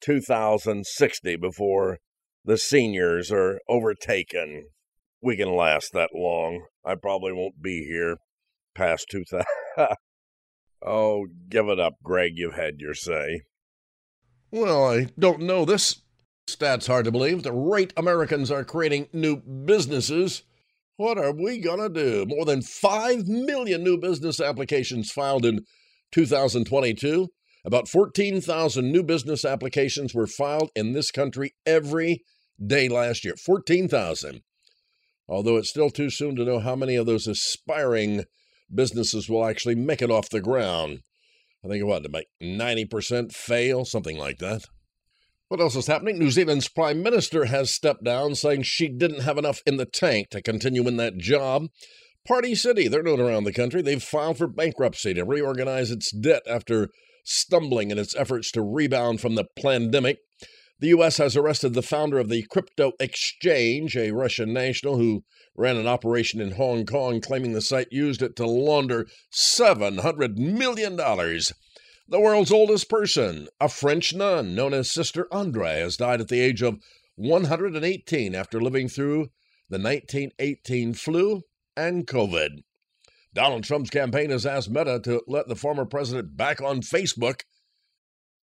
2060 0.00 1.36
before 1.36 1.98
the 2.46 2.56
seniors 2.56 3.30
are 3.30 3.60
overtaken. 3.68 4.68
We 5.20 5.36
can 5.36 5.54
last 5.54 5.92
that 5.92 6.14
long. 6.14 6.64
I 6.82 6.94
probably 6.94 7.34
won't 7.34 7.60
be 7.62 7.84
here 7.84 8.16
past 8.74 9.08
2000. 9.10 9.44
oh, 10.82 11.26
give 11.50 11.68
it 11.68 11.78
up, 11.78 11.96
Greg. 12.02 12.32
You've 12.36 12.54
had 12.54 12.76
your 12.78 12.94
say. 12.94 13.42
Well, 14.54 14.84
I 14.84 15.06
don't 15.18 15.40
know 15.40 15.64
this. 15.64 16.02
Stat's 16.46 16.86
hard 16.86 17.06
to 17.06 17.10
believe. 17.10 17.42
The 17.42 17.52
rate 17.52 17.94
Americans 17.96 18.50
are 18.50 18.64
creating 18.64 19.08
new 19.10 19.36
businesses. 19.36 20.42
What 20.98 21.16
are 21.16 21.32
we 21.32 21.58
going 21.58 21.80
to 21.80 21.88
do? 21.88 22.26
More 22.28 22.44
than 22.44 22.60
5 22.60 23.26
million 23.26 23.82
new 23.82 23.96
business 23.96 24.40
applications 24.40 25.10
filed 25.10 25.46
in 25.46 25.64
2022. 26.10 27.28
About 27.64 27.88
14,000 27.88 28.92
new 28.92 29.02
business 29.02 29.46
applications 29.46 30.14
were 30.14 30.26
filed 30.26 30.70
in 30.76 30.92
this 30.92 31.10
country 31.10 31.54
every 31.64 32.22
day 32.64 32.90
last 32.90 33.24
year. 33.24 33.36
14,000. 33.36 34.42
Although 35.28 35.56
it's 35.56 35.70
still 35.70 35.88
too 35.88 36.10
soon 36.10 36.36
to 36.36 36.44
know 36.44 36.58
how 36.58 36.76
many 36.76 36.96
of 36.96 37.06
those 37.06 37.26
aspiring 37.26 38.24
businesses 38.74 39.30
will 39.30 39.46
actually 39.46 39.76
make 39.76 40.02
it 40.02 40.10
off 40.10 40.28
the 40.28 40.42
ground. 40.42 41.00
I 41.64 41.68
think 41.68 41.84
about 41.84 42.04
90% 42.42 43.32
fail, 43.32 43.84
something 43.84 44.18
like 44.18 44.38
that. 44.38 44.64
What 45.48 45.60
else 45.60 45.76
is 45.76 45.86
happening? 45.86 46.18
New 46.18 46.30
Zealand's 46.30 46.68
Prime 46.68 47.02
Minister 47.02 47.44
has 47.44 47.70
stepped 47.70 48.02
down, 48.02 48.34
saying 48.34 48.62
she 48.62 48.88
didn't 48.88 49.20
have 49.20 49.38
enough 49.38 49.62
in 49.66 49.76
the 49.76 49.84
tank 49.84 50.30
to 50.30 50.42
continue 50.42 50.88
in 50.88 50.96
that 50.96 51.18
job. 51.18 51.66
Party 52.26 52.54
City, 52.54 52.88
they're 52.88 53.02
known 53.02 53.20
around 53.20 53.44
the 53.44 53.52
country. 53.52 53.82
They've 53.82 54.02
filed 54.02 54.38
for 54.38 54.46
bankruptcy 54.46 55.14
to 55.14 55.24
reorganize 55.24 55.90
its 55.90 56.10
debt 56.10 56.42
after 56.48 56.88
stumbling 57.24 57.90
in 57.90 57.98
its 57.98 58.16
efforts 58.16 58.50
to 58.52 58.62
rebound 58.62 59.20
from 59.20 59.34
the 59.34 59.44
pandemic. 59.60 60.18
The 60.82 60.88
U.S. 60.88 61.18
has 61.18 61.36
arrested 61.36 61.74
the 61.74 61.80
founder 61.80 62.18
of 62.18 62.28
the 62.28 62.42
crypto 62.42 62.90
exchange, 62.98 63.96
a 63.96 64.10
Russian 64.10 64.52
national 64.52 64.96
who 64.96 65.22
ran 65.54 65.76
an 65.76 65.86
operation 65.86 66.40
in 66.40 66.50
Hong 66.50 66.86
Kong 66.86 67.20
claiming 67.20 67.52
the 67.52 67.60
site 67.60 67.92
used 67.92 68.20
it 68.20 68.34
to 68.34 68.46
launder 68.48 69.06
$700 69.32 70.36
million. 70.38 70.96
The 70.96 72.18
world's 72.18 72.50
oldest 72.50 72.90
person, 72.90 73.46
a 73.60 73.68
French 73.68 74.12
nun 74.12 74.56
known 74.56 74.74
as 74.74 74.90
Sister 74.90 75.28
Andre, 75.30 75.78
has 75.78 75.96
died 75.96 76.20
at 76.20 76.26
the 76.26 76.40
age 76.40 76.62
of 76.62 76.80
118 77.14 78.34
after 78.34 78.60
living 78.60 78.88
through 78.88 79.28
the 79.70 79.78
1918 79.78 80.94
flu 80.94 81.42
and 81.76 82.08
COVID. 82.08 82.64
Donald 83.32 83.62
Trump's 83.62 83.90
campaign 83.90 84.30
has 84.30 84.44
asked 84.44 84.68
Meta 84.68 84.98
to 85.04 85.22
let 85.28 85.46
the 85.46 85.54
former 85.54 85.84
president 85.84 86.36
back 86.36 86.60
on 86.60 86.80
Facebook. 86.80 87.42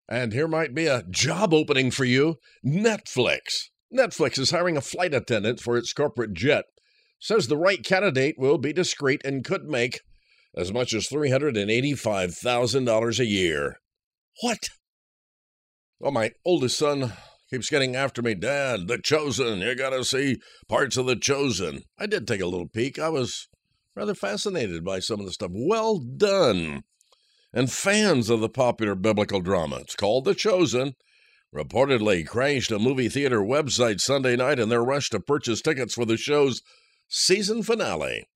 And 0.09 0.33
here 0.33 0.47
might 0.47 0.73
be 0.73 0.87
a 0.87 1.03
job 1.03 1.53
opening 1.53 1.91
for 1.91 2.03
you 2.03 2.37
Netflix. 2.65 3.69
Netflix 3.95 4.39
is 4.39 4.51
hiring 4.51 4.75
a 4.75 4.81
flight 4.81 5.13
attendant 5.13 5.59
for 5.59 5.77
its 5.77 5.93
corporate 5.93 6.33
jet 6.33 6.65
says 7.19 7.47
the 7.47 7.57
right 7.57 7.83
candidate 7.83 8.35
will 8.37 8.57
be 8.57 8.73
discreet 8.73 9.21
and 9.25 9.43
could 9.43 9.65
make 9.65 9.99
as 10.55 10.71
much 10.73 10.93
as 10.93 11.09
$385,000 11.09 13.19
a 13.19 13.25
year. 13.25 13.81
What? 14.41 14.69
Well, 15.99 16.11
my 16.11 16.31
oldest 16.45 16.77
son 16.77 17.11
keeps 17.49 17.69
getting 17.69 17.93
after 17.95 18.21
me, 18.21 18.35
Dad, 18.35 18.87
The 18.87 18.97
Chosen. 18.97 19.59
You 19.59 19.75
gotta 19.75 20.05
see 20.05 20.37
parts 20.67 20.97
of 20.97 21.05
The 21.05 21.17
Chosen. 21.17 21.83
I 21.99 22.07
did 22.07 22.27
take 22.27 22.41
a 22.41 22.47
little 22.47 22.67
peek. 22.67 22.97
I 22.97 23.09
was 23.09 23.47
rather 23.95 24.15
fascinated 24.15 24.83
by 24.85 24.99
some 24.99 25.19
of 25.19 25.25
the 25.25 25.33
stuff. 25.33 25.51
Well 25.53 25.99
done. 25.99 26.83
And 27.51 27.71
fans 27.71 28.29
of 28.29 28.41
the 28.41 28.49
popular 28.49 28.95
biblical 28.95 29.41
drama. 29.41 29.77
It's 29.77 29.95
called 29.95 30.25
The 30.25 30.35
Chosen. 30.35 30.93
Reportedly 31.53 32.27
crashed 32.27 32.71
a 32.71 32.77
movie 32.77 33.09
theater 33.09 33.39
website 33.39 33.99
Sunday 33.99 34.35
night 34.35 34.59
in 34.59 34.69
their 34.69 34.83
rush 34.83 35.09
to 35.09 35.19
purchase 35.19 35.61
tickets 35.61 35.95
for 35.95 36.05
the 36.05 36.15
show's 36.17 36.61
season 37.07 37.63
finale. 37.63 38.27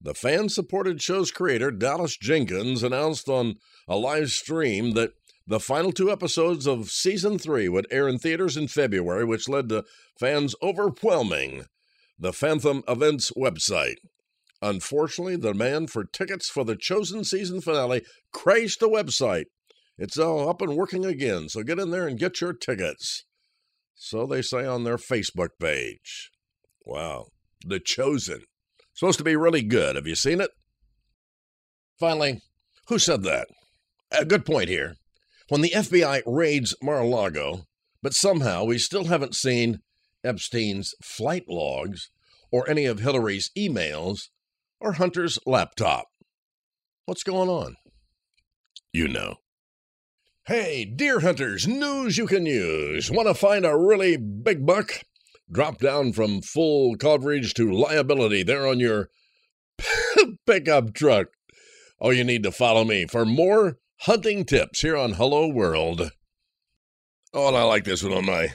The 0.00 0.14
fan 0.14 0.48
supported 0.48 1.02
show's 1.02 1.30
creator, 1.30 1.70
Dallas 1.70 2.16
Jenkins, 2.16 2.82
announced 2.82 3.28
on 3.28 3.56
a 3.86 3.96
live 3.96 4.30
stream 4.30 4.92
that 4.92 5.10
the 5.46 5.60
final 5.60 5.92
two 5.92 6.10
episodes 6.10 6.66
of 6.66 6.90
season 6.90 7.38
three 7.38 7.68
would 7.68 7.86
air 7.90 8.08
in 8.08 8.18
theaters 8.18 8.56
in 8.56 8.68
February, 8.68 9.24
which 9.24 9.48
led 9.48 9.68
to 9.68 9.84
fans 10.18 10.54
overwhelming 10.62 11.66
the 12.18 12.32
Fathom 12.32 12.82
Events 12.88 13.30
website. 13.36 13.96
Unfortunately, 14.66 15.36
the 15.36 15.52
demand 15.52 15.90
for 15.90 16.04
tickets 16.04 16.48
for 16.48 16.64
the 16.64 16.74
chosen 16.74 17.22
season 17.22 17.60
finale 17.60 18.02
crashed 18.32 18.80
the 18.80 18.88
website. 18.88 19.44
It's 19.96 20.18
all 20.18 20.48
up 20.48 20.60
and 20.60 20.76
working 20.76 21.04
again, 21.04 21.48
so 21.48 21.62
get 21.62 21.78
in 21.78 21.90
there 21.90 22.08
and 22.08 22.18
get 22.18 22.40
your 22.40 22.52
tickets. 22.52 23.24
So 23.94 24.26
they 24.26 24.42
say 24.42 24.66
on 24.66 24.82
their 24.82 24.96
Facebook 24.96 25.50
page. 25.60 26.32
Wow. 26.84 27.26
The 27.64 27.78
Chosen. 27.78 28.42
Supposed 28.92 29.18
to 29.18 29.24
be 29.24 29.36
really 29.36 29.62
good. 29.62 29.94
Have 29.94 30.08
you 30.08 30.16
seen 30.16 30.40
it? 30.40 30.50
Finally, 32.00 32.42
who 32.88 32.98
said 32.98 33.22
that? 33.22 33.46
A 34.10 34.24
good 34.24 34.44
point 34.44 34.68
here. 34.68 34.96
When 35.48 35.60
the 35.60 35.70
FBI 35.76 36.22
raids 36.26 36.74
Mar 36.82 37.02
a 37.02 37.06
Lago, 37.06 37.66
but 38.02 38.14
somehow 38.14 38.64
we 38.64 38.78
still 38.78 39.04
haven't 39.04 39.36
seen 39.36 39.78
Epstein's 40.24 40.92
flight 41.04 41.44
logs 41.48 42.10
or 42.50 42.68
any 42.68 42.84
of 42.84 42.98
Hillary's 42.98 43.52
emails 43.56 44.28
or 44.80 44.92
Hunter's 44.92 45.38
laptop. 45.46 46.06
What's 47.04 47.22
going 47.22 47.48
on? 47.48 47.76
You 48.92 49.08
know. 49.08 49.36
Hey, 50.46 50.84
deer 50.84 51.20
hunters, 51.20 51.66
news 51.66 52.18
you 52.18 52.26
can 52.26 52.46
use. 52.46 53.10
Want 53.10 53.28
to 53.28 53.34
find 53.34 53.64
a 53.64 53.76
really 53.76 54.16
big 54.16 54.64
buck? 54.64 55.02
drop 55.50 55.78
down 55.78 56.12
from 56.12 56.42
full 56.42 56.96
coverage 56.96 57.54
to 57.54 57.70
liability 57.70 58.42
there 58.42 58.66
on 58.66 58.80
your 58.80 59.08
pickup 60.46 60.94
truck. 60.94 61.28
Oh, 62.00 62.10
you 62.10 62.24
need 62.24 62.42
to 62.42 62.52
follow 62.52 62.84
me 62.84 63.06
for 63.06 63.24
more 63.24 63.78
hunting 64.00 64.44
tips 64.44 64.80
here 64.80 64.96
on 64.96 65.14
Hello 65.14 65.48
World. 65.48 66.10
Oh, 67.32 67.48
and 67.48 67.56
I 67.56 67.62
like 67.62 67.84
this 67.84 68.02
one 68.02 68.12
on 68.12 68.26
my 68.26 68.48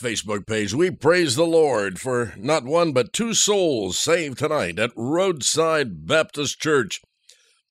Facebook 0.00 0.46
page. 0.46 0.74
We 0.74 0.90
praise 0.90 1.36
the 1.36 1.44
Lord 1.44 2.00
for 2.00 2.34
not 2.36 2.64
one 2.64 2.92
but 2.92 3.12
two 3.12 3.34
souls 3.34 3.98
saved 3.98 4.38
tonight 4.38 4.78
at 4.78 4.92
Roadside 4.96 6.06
Baptist 6.06 6.60
Church. 6.60 7.00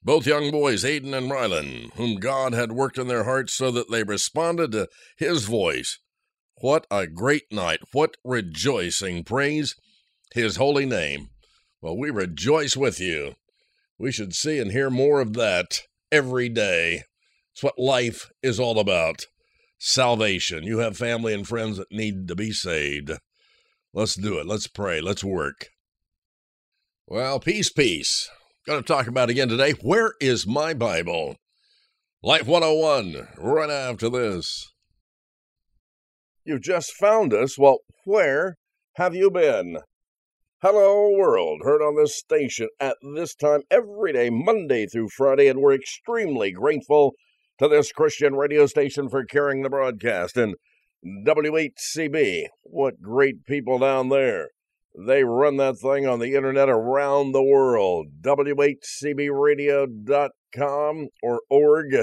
Both 0.03 0.25
young 0.25 0.49
boys, 0.49 0.83
Aiden 0.83 1.13
and 1.13 1.29
Rylan, 1.29 1.93
whom 1.93 2.15
God 2.15 2.53
had 2.53 2.71
worked 2.71 2.97
in 2.97 3.07
their 3.07 3.25
hearts 3.25 3.53
so 3.53 3.69
that 3.71 3.91
they 3.91 4.03
responded 4.03 4.71
to 4.71 4.87
His 5.17 5.45
voice 5.45 5.99
what 6.61 6.85
a 6.91 7.07
great 7.07 7.51
night. 7.51 7.79
What 7.91 8.17
rejoicing. 8.23 9.23
Praise 9.23 9.75
his 10.31 10.57
holy 10.57 10.85
name. 10.85 11.29
Well, 11.81 11.97
we 11.97 12.11
rejoice 12.11 12.77
with 12.77 12.99
you. 12.99 13.33
We 13.97 14.11
should 14.11 14.33
see 14.33 14.59
and 14.59 14.71
hear 14.71 14.91
more 14.91 15.21
of 15.21 15.33
that 15.33 15.81
every 16.11 16.49
day. 16.49 17.05
It's 17.53 17.63
what 17.63 17.79
life 17.79 18.29
is 18.43 18.59
all 18.59 18.79
about 18.79 19.25
salvation. 19.83 20.63
You 20.63 20.77
have 20.77 20.95
family 20.95 21.33
and 21.33 21.47
friends 21.47 21.77
that 21.77 21.91
need 21.91 22.27
to 22.27 22.35
be 22.35 22.51
saved. 22.51 23.11
Let's 23.93 24.15
do 24.15 24.37
it. 24.37 24.45
Let's 24.45 24.67
pray. 24.67 25.01
Let's 25.01 25.23
work. 25.23 25.69
Well, 27.07 27.39
peace, 27.39 27.71
peace. 27.71 28.29
Going 28.67 28.81
to 28.81 28.87
talk 28.87 29.07
about 29.07 29.31
again 29.31 29.49
today. 29.49 29.71
Where 29.71 30.13
is 30.21 30.45
my 30.45 30.75
Bible? 30.75 31.35
Life 32.21 32.45
101, 32.45 33.29
right 33.39 33.69
after 33.71 34.07
this. 34.07 34.71
You've 36.45 36.61
just 36.61 36.93
found 36.93 37.33
us. 37.33 37.57
Well, 37.57 37.79
where 38.05 38.57
have 38.97 39.15
you 39.15 39.31
been? 39.31 39.79
Hello, 40.61 41.09
world, 41.09 41.61
heard 41.63 41.81
on 41.81 41.95
this 41.95 42.15
station 42.15 42.69
at 42.79 42.97
this 43.15 43.33
time 43.33 43.61
every 43.71 44.13
day, 44.13 44.29
Monday 44.29 44.85
through 44.85 45.09
Friday, 45.09 45.47
and 45.47 45.59
we're 45.59 45.73
extremely 45.73 46.51
grateful 46.51 47.13
to 47.61 47.67
this 47.67 47.91
Christian 47.91 48.35
radio 48.35 48.65
station 48.65 49.07
for 49.07 49.23
carrying 49.23 49.61
the 49.61 49.69
broadcast. 49.69 50.35
And 50.35 50.55
W8CB, 51.05 52.45
what 52.63 52.99
great 53.01 53.45
people 53.45 53.77
down 53.77 54.09
there. 54.09 54.49
They 54.97 55.23
run 55.23 55.57
that 55.57 55.77
thing 55.77 56.07
on 56.07 56.17
the 56.19 56.33
internet 56.35 56.69
around 56.69 57.31
the 57.31 57.43
world. 57.43 58.07
W8CBradio.com 58.21 61.07
or 61.21 61.41
org 61.49 61.95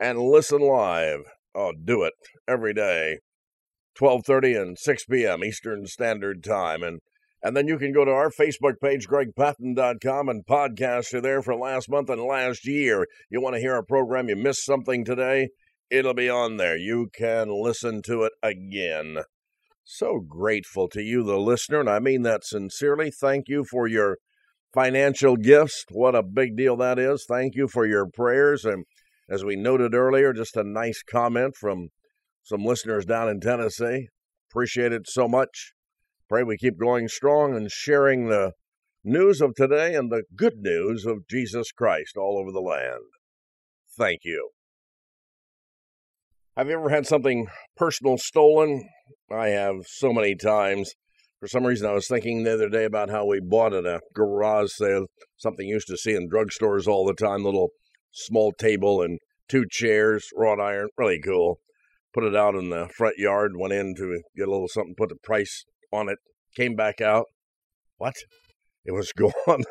and 0.00 0.18
listen 0.18 0.60
live. 0.60 1.20
Oh, 1.54 1.72
do 1.72 2.02
it 2.02 2.12
every 2.46 2.74
day. 2.74 3.20
12:30 3.98 4.60
and 4.60 4.78
6 4.78 5.04
p.m. 5.06 5.42
Eastern 5.44 5.86
Standard 5.86 6.44
Time 6.44 6.82
and 6.82 7.00
and 7.42 7.56
then 7.56 7.68
you 7.68 7.78
can 7.78 7.92
go 7.92 8.04
to 8.04 8.10
our 8.10 8.30
Facebook 8.30 8.80
page, 8.82 9.06
gregpatton.com, 9.06 10.28
and 10.28 10.46
podcast 10.46 11.14
are 11.14 11.20
there 11.20 11.42
for 11.42 11.54
last 11.54 11.88
month 11.88 12.10
and 12.10 12.22
last 12.22 12.66
year. 12.66 13.06
You 13.30 13.40
want 13.40 13.54
to 13.54 13.60
hear 13.60 13.76
a 13.76 13.84
program, 13.84 14.28
you 14.28 14.36
missed 14.36 14.64
something 14.64 15.04
today, 15.04 15.50
it'll 15.90 16.14
be 16.14 16.28
on 16.28 16.56
there. 16.56 16.76
You 16.76 17.08
can 17.14 17.48
listen 17.50 18.02
to 18.02 18.24
it 18.24 18.32
again. 18.42 19.18
So 19.84 20.20
grateful 20.20 20.88
to 20.88 21.02
you, 21.02 21.22
the 21.22 21.38
listener, 21.38 21.80
and 21.80 21.88
I 21.88 21.98
mean 21.98 22.22
that 22.22 22.44
sincerely. 22.44 23.10
Thank 23.10 23.48
you 23.48 23.64
for 23.64 23.86
your 23.86 24.18
financial 24.74 25.36
gifts. 25.36 25.84
What 25.90 26.14
a 26.14 26.22
big 26.22 26.56
deal 26.56 26.76
that 26.76 26.98
is. 26.98 27.24
Thank 27.26 27.54
you 27.54 27.68
for 27.68 27.86
your 27.86 28.06
prayers. 28.06 28.64
And 28.64 28.84
as 29.30 29.44
we 29.44 29.56
noted 29.56 29.94
earlier, 29.94 30.32
just 30.32 30.56
a 30.56 30.64
nice 30.64 31.02
comment 31.02 31.54
from 31.56 31.88
some 32.42 32.64
listeners 32.64 33.04
down 33.04 33.28
in 33.28 33.40
Tennessee. 33.40 34.08
Appreciate 34.50 34.92
it 34.92 35.06
so 35.06 35.28
much. 35.28 35.72
Pray 36.28 36.42
we 36.42 36.58
keep 36.58 36.78
going 36.78 37.08
strong 37.08 37.56
and 37.56 37.70
sharing 37.70 38.28
the 38.28 38.52
news 39.02 39.40
of 39.40 39.54
today 39.54 39.94
and 39.94 40.12
the 40.12 40.24
good 40.36 40.58
news 40.58 41.06
of 41.06 41.26
Jesus 41.26 41.72
Christ 41.72 42.18
all 42.18 42.38
over 42.38 42.52
the 42.52 42.60
land. 42.60 43.04
Thank 43.96 44.20
you. 44.24 44.50
Have 46.54 46.66
you 46.66 46.74
ever 46.74 46.90
had 46.90 47.06
something 47.06 47.46
personal 47.76 48.18
stolen? 48.18 48.86
I 49.32 49.48
have 49.48 49.86
so 49.86 50.12
many 50.12 50.34
times. 50.34 50.92
For 51.40 51.48
some 51.48 51.64
reason, 51.64 51.88
I 51.88 51.94
was 51.94 52.08
thinking 52.08 52.42
the 52.42 52.54
other 52.54 52.68
day 52.68 52.84
about 52.84 53.08
how 53.08 53.24
we 53.24 53.40
bought 53.40 53.72
at 53.72 53.86
a 53.86 54.00
garage 54.14 54.72
sale 54.72 55.06
something 55.38 55.66
you 55.66 55.74
used 55.74 55.88
to 55.88 55.96
see 55.96 56.14
in 56.14 56.28
drugstores 56.28 56.86
all 56.86 57.06
the 57.06 57.14
time 57.14 57.42
little 57.42 57.70
small 58.12 58.52
table 58.52 59.00
and 59.00 59.18
two 59.48 59.64
chairs, 59.70 60.28
wrought 60.36 60.60
iron, 60.60 60.88
really 60.98 61.20
cool. 61.24 61.60
Put 62.12 62.24
it 62.24 62.36
out 62.36 62.54
in 62.54 62.68
the 62.68 62.90
front 62.94 63.16
yard, 63.16 63.52
went 63.56 63.72
in 63.72 63.94
to 63.94 64.20
get 64.36 64.48
a 64.48 64.50
little 64.50 64.68
something, 64.68 64.94
put 64.94 65.08
the 65.08 65.16
price 65.22 65.64
on 65.92 66.08
it, 66.08 66.18
came 66.54 66.74
back 66.74 67.00
out. 67.00 67.26
What? 67.96 68.14
It 68.84 68.92
was 68.92 69.12
gone 69.16 69.64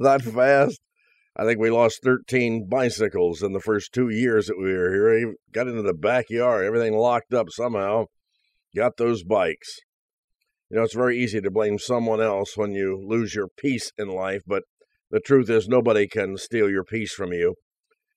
that 0.00 0.22
fast. 0.22 0.80
I 1.36 1.44
think 1.44 1.58
we 1.58 1.70
lost 1.70 2.02
13 2.02 2.68
bicycles 2.68 3.42
in 3.42 3.52
the 3.52 3.60
first 3.60 3.92
two 3.92 4.08
years 4.08 4.46
that 4.46 4.58
we 4.58 4.72
were 4.72 4.92
here. 4.92 5.28
We 5.28 5.34
got 5.52 5.68
into 5.68 5.82
the 5.82 5.94
backyard, 5.94 6.66
everything 6.66 6.94
locked 6.94 7.32
up 7.32 7.46
somehow. 7.50 8.06
Got 8.76 8.96
those 8.96 9.24
bikes. 9.24 9.78
You 10.70 10.76
know, 10.76 10.84
it's 10.84 10.94
very 10.94 11.18
easy 11.18 11.40
to 11.40 11.50
blame 11.50 11.78
someone 11.78 12.20
else 12.20 12.56
when 12.56 12.74
you 12.74 13.02
lose 13.04 13.34
your 13.34 13.48
peace 13.58 13.90
in 13.98 14.08
life, 14.08 14.42
but 14.46 14.62
the 15.10 15.20
truth 15.20 15.50
is 15.50 15.66
nobody 15.66 16.06
can 16.06 16.36
steal 16.36 16.70
your 16.70 16.84
peace 16.84 17.12
from 17.12 17.32
you. 17.32 17.54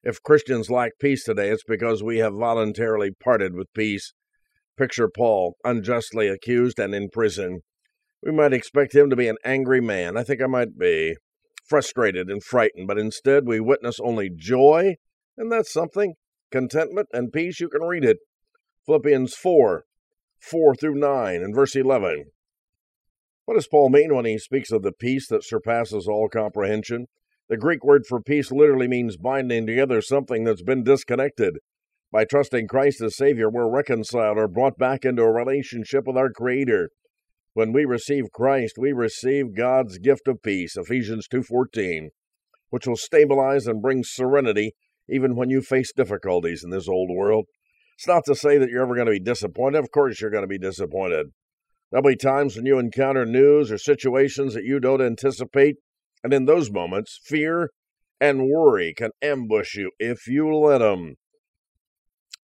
If 0.03 0.21
Christians 0.21 0.69
lack 0.69 0.91
peace 0.99 1.23
today, 1.23 1.49
it's 1.49 1.63
because 1.63 2.03
we 2.03 2.17
have 2.17 2.33
voluntarily 2.33 3.11
parted 3.11 3.55
with 3.55 3.73
peace 3.73 4.13
Picture 4.77 5.09
Paul, 5.09 5.55
unjustly 5.63 6.27
accused 6.27 6.79
and 6.79 6.95
in 6.95 7.09
prison. 7.09 7.61
We 8.21 8.31
might 8.31 8.53
expect 8.53 8.95
him 8.95 9.09
to 9.09 9.15
be 9.15 9.27
an 9.27 9.37
angry 9.45 9.81
man. 9.81 10.17
I 10.17 10.23
think 10.23 10.41
I 10.41 10.47
might 10.47 10.77
be 10.77 11.15
frustrated 11.67 12.29
and 12.29 12.43
frightened, 12.43 12.87
but 12.87 12.97
instead 12.97 13.45
we 13.45 13.59
witness 13.59 13.99
only 13.99 14.29
joy, 14.33 14.95
and 15.37 15.51
that's 15.51 15.71
something. 15.71 16.15
Contentment 16.51 17.07
and 17.13 17.33
peace, 17.33 17.59
you 17.59 17.69
can 17.69 17.81
read 17.81 18.03
it. 18.03 18.17
Philippians 18.85 19.33
4 19.35 19.85
4 20.39 20.75
through 20.75 20.95
9 20.95 21.35
and 21.35 21.55
verse 21.55 21.75
11. 21.75 22.25
What 23.45 23.55
does 23.55 23.67
Paul 23.67 23.89
mean 23.89 24.13
when 24.13 24.25
he 24.25 24.37
speaks 24.37 24.71
of 24.71 24.83
the 24.83 24.91
peace 24.91 25.27
that 25.27 25.43
surpasses 25.43 26.07
all 26.07 26.29
comprehension? 26.29 27.07
The 27.49 27.57
Greek 27.57 27.83
word 27.83 28.05
for 28.07 28.21
peace 28.21 28.51
literally 28.51 28.87
means 28.87 29.17
binding 29.17 29.65
together 29.65 30.01
something 30.01 30.43
that's 30.43 30.61
been 30.61 30.83
disconnected. 30.83 31.59
By 32.13 32.25
trusting 32.25 32.67
Christ 32.67 33.01
as 33.01 33.17
Savior, 33.17 33.49
we're 33.49 33.67
reconciled 33.67 34.37
or 34.37 34.47
brought 34.47 34.77
back 34.77 35.03
into 35.03 35.23
a 35.23 35.31
relationship 35.31 36.05
with 36.05 36.15
our 36.15 36.29
Creator. 36.29 36.91
When 37.55 37.73
we 37.73 37.85
receive 37.85 38.31
Christ, 38.31 38.75
we 38.77 38.93
receive 38.93 39.55
God's 39.55 39.97
gift 39.97 40.27
of 40.27 40.43
peace, 40.43 40.77
Ephesians 40.77 41.27
2:14, 41.27 42.11
which 42.69 42.85
will 42.85 42.97
stabilize 42.97 43.65
and 43.65 43.81
bring 43.81 44.03
serenity 44.03 44.75
even 45.09 45.35
when 45.35 45.49
you 45.49 45.63
face 45.63 45.91
difficulties 45.91 46.63
in 46.63 46.69
this 46.69 46.87
old 46.87 47.09
world. 47.09 47.47
It's 47.95 48.07
not 48.07 48.25
to 48.25 48.35
say 48.35 48.59
that 48.59 48.69
you're 48.69 48.83
ever 48.83 48.93
going 48.93 49.07
to 49.07 49.13
be 49.13 49.19
disappointed. 49.19 49.79
Of 49.79 49.89
course, 49.89 50.21
you're 50.21 50.29
going 50.29 50.43
to 50.43 50.47
be 50.47 50.59
disappointed. 50.59 51.31
There'll 51.89 52.07
be 52.07 52.15
times 52.15 52.55
when 52.55 52.67
you 52.67 52.77
encounter 52.77 53.25
news 53.25 53.71
or 53.71 53.79
situations 53.79 54.53
that 54.53 54.65
you 54.65 54.79
don't 54.79 55.01
anticipate, 55.01 55.77
and 56.23 56.31
in 56.31 56.45
those 56.45 56.69
moments, 56.69 57.19
fear 57.23 57.71
and 58.21 58.51
worry 58.51 58.93
can 58.95 59.09
ambush 59.19 59.73
you 59.73 59.89
if 59.97 60.27
you 60.27 60.55
let 60.55 60.77
them 60.77 61.15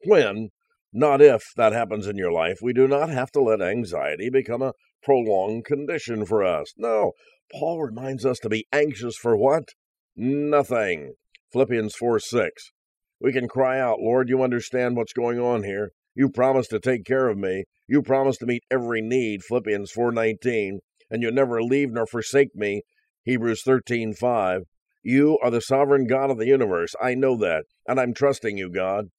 when, 0.05 0.49
not 0.91 1.21
if, 1.21 1.43
that 1.55 1.73
happens 1.73 2.07
in 2.07 2.17
your 2.17 2.31
life, 2.31 2.59
we 2.61 2.73
do 2.73 2.87
not 2.87 3.09
have 3.09 3.31
to 3.31 3.41
let 3.41 3.61
anxiety 3.61 4.29
become 4.29 4.61
a 4.61 4.73
prolonged 5.03 5.65
condition 5.65 6.25
for 6.25 6.43
us. 6.43 6.73
No, 6.77 7.13
Paul 7.51 7.81
reminds 7.81 8.25
us 8.25 8.39
to 8.39 8.49
be 8.49 8.67
anxious 8.71 9.15
for 9.15 9.35
what? 9.35 9.69
Nothing. 10.15 11.13
Philippians 11.51 11.95
4 11.95 12.19
6. 12.19 12.71
We 13.19 13.33
can 13.33 13.47
cry 13.47 13.79
out, 13.79 13.99
Lord, 13.99 14.29
you 14.29 14.43
understand 14.43 14.95
what's 14.95 15.13
going 15.13 15.39
on 15.39 15.63
here. 15.63 15.91
You 16.15 16.29
promised 16.29 16.69
to 16.71 16.79
take 16.79 17.05
care 17.05 17.27
of 17.27 17.37
me. 17.37 17.65
You 17.87 18.01
promised 18.01 18.39
to 18.41 18.45
meet 18.45 18.63
every 18.69 19.01
need, 19.01 19.43
Philippians 19.43 19.91
4:19, 19.91 20.79
and 21.09 21.21
you 21.21 21.31
never 21.31 21.61
leave 21.61 21.91
nor 21.91 22.05
forsake 22.05 22.55
me, 22.55 22.83
Hebrews 23.23 23.63
13:5. 23.63 24.63
You 25.01 25.37
are 25.39 25.51
the 25.51 25.61
sovereign 25.61 26.07
God 26.07 26.29
of 26.29 26.37
the 26.37 26.47
universe. 26.47 26.93
I 27.01 27.15
know 27.15 27.35
that, 27.37 27.65
and 27.87 27.99
I'm 27.99 28.13
trusting 28.13 28.57
you, 28.57 28.69
God. 28.69 29.09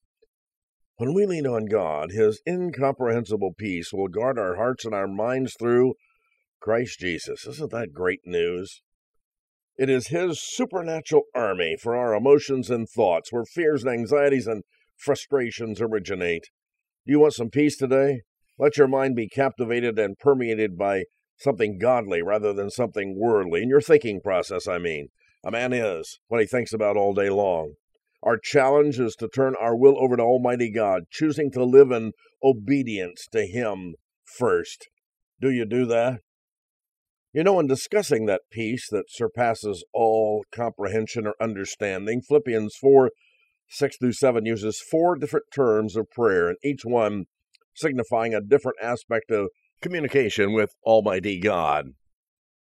When 1.01 1.15
we 1.15 1.25
lean 1.25 1.47
on 1.47 1.65
God, 1.65 2.11
His 2.11 2.43
incomprehensible 2.47 3.55
peace 3.57 3.91
will 3.91 4.07
guard 4.07 4.37
our 4.37 4.57
hearts 4.57 4.85
and 4.85 4.93
our 4.93 5.07
minds 5.07 5.55
through 5.57 5.95
Christ 6.59 6.99
Jesus. 6.99 7.47
Isn't 7.47 7.71
that 7.71 7.91
great 7.91 8.19
news? 8.23 8.83
It 9.79 9.89
is 9.89 10.09
His 10.09 10.39
supernatural 10.39 11.23
army 11.33 11.75
for 11.81 11.95
our 11.95 12.13
emotions 12.13 12.69
and 12.69 12.87
thoughts, 12.87 13.33
where 13.33 13.45
fears 13.45 13.83
and 13.83 13.91
anxieties 13.91 14.45
and 14.45 14.61
frustrations 14.95 15.81
originate. 15.81 16.43
Do 17.07 17.13
you 17.13 17.19
want 17.19 17.33
some 17.33 17.49
peace 17.49 17.77
today? 17.77 18.21
Let 18.59 18.77
your 18.77 18.87
mind 18.87 19.15
be 19.15 19.27
captivated 19.27 19.97
and 19.97 20.19
permeated 20.19 20.77
by 20.77 21.05
something 21.35 21.79
godly 21.79 22.21
rather 22.21 22.53
than 22.53 22.69
something 22.69 23.17
worldly. 23.19 23.63
In 23.63 23.69
your 23.69 23.81
thinking 23.81 24.21
process, 24.21 24.67
I 24.67 24.77
mean. 24.77 25.07
A 25.43 25.49
man 25.49 25.73
is 25.73 26.19
what 26.27 26.41
he 26.41 26.45
thinks 26.45 26.73
about 26.73 26.95
all 26.95 27.15
day 27.15 27.31
long. 27.31 27.73
Our 28.23 28.37
challenge 28.37 28.99
is 28.99 29.15
to 29.15 29.27
turn 29.27 29.55
our 29.59 29.75
will 29.75 29.97
over 29.97 30.15
to 30.15 30.23
Almighty 30.23 30.71
God, 30.71 31.03
choosing 31.09 31.51
to 31.51 31.63
live 31.63 31.91
in 31.91 32.11
obedience 32.43 33.27
to 33.31 33.47
Him 33.47 33.95
first. 34.23 34.87
Do 35.39 35.49
you 35.49 35.65
do 35.65 35.85
that? 35.87 36.21
You 37.33 37.43
know, 37.43 37.59
in 37.59 37.67
discussing 37.67 38.25
that 38.25 38.41
peace 38.51 38.89
that 38.91 39.05
surpasses 39.09 39.83
all 39.93 40.43
comprehension 40.53 41.25
or 41.25 41.33
understanding, 41.41 42.21
Philippians 42.21 42.75
4 42.79 43.11
6 43.69 43.97
through 43.97 44.11
7 44.11 44.45
uses 44.45 44.83
four 44.91 45.15
different 45.15 45.45
terms 45.55 45.95
of 45.95 46.11
prayer, 46.11 46.49
and 46.49 46.57
each 46.61 46.81
one 46.83 47.23
signifying 47.73 48.33
a 48.33 48.41
different 48.41 48.77
aspect 48.81 49.31
of 49.31 49.47
communication 49.81 50.51
with 50.51 50.71
Almighty 50.83 51.39
God. 51.39 51.93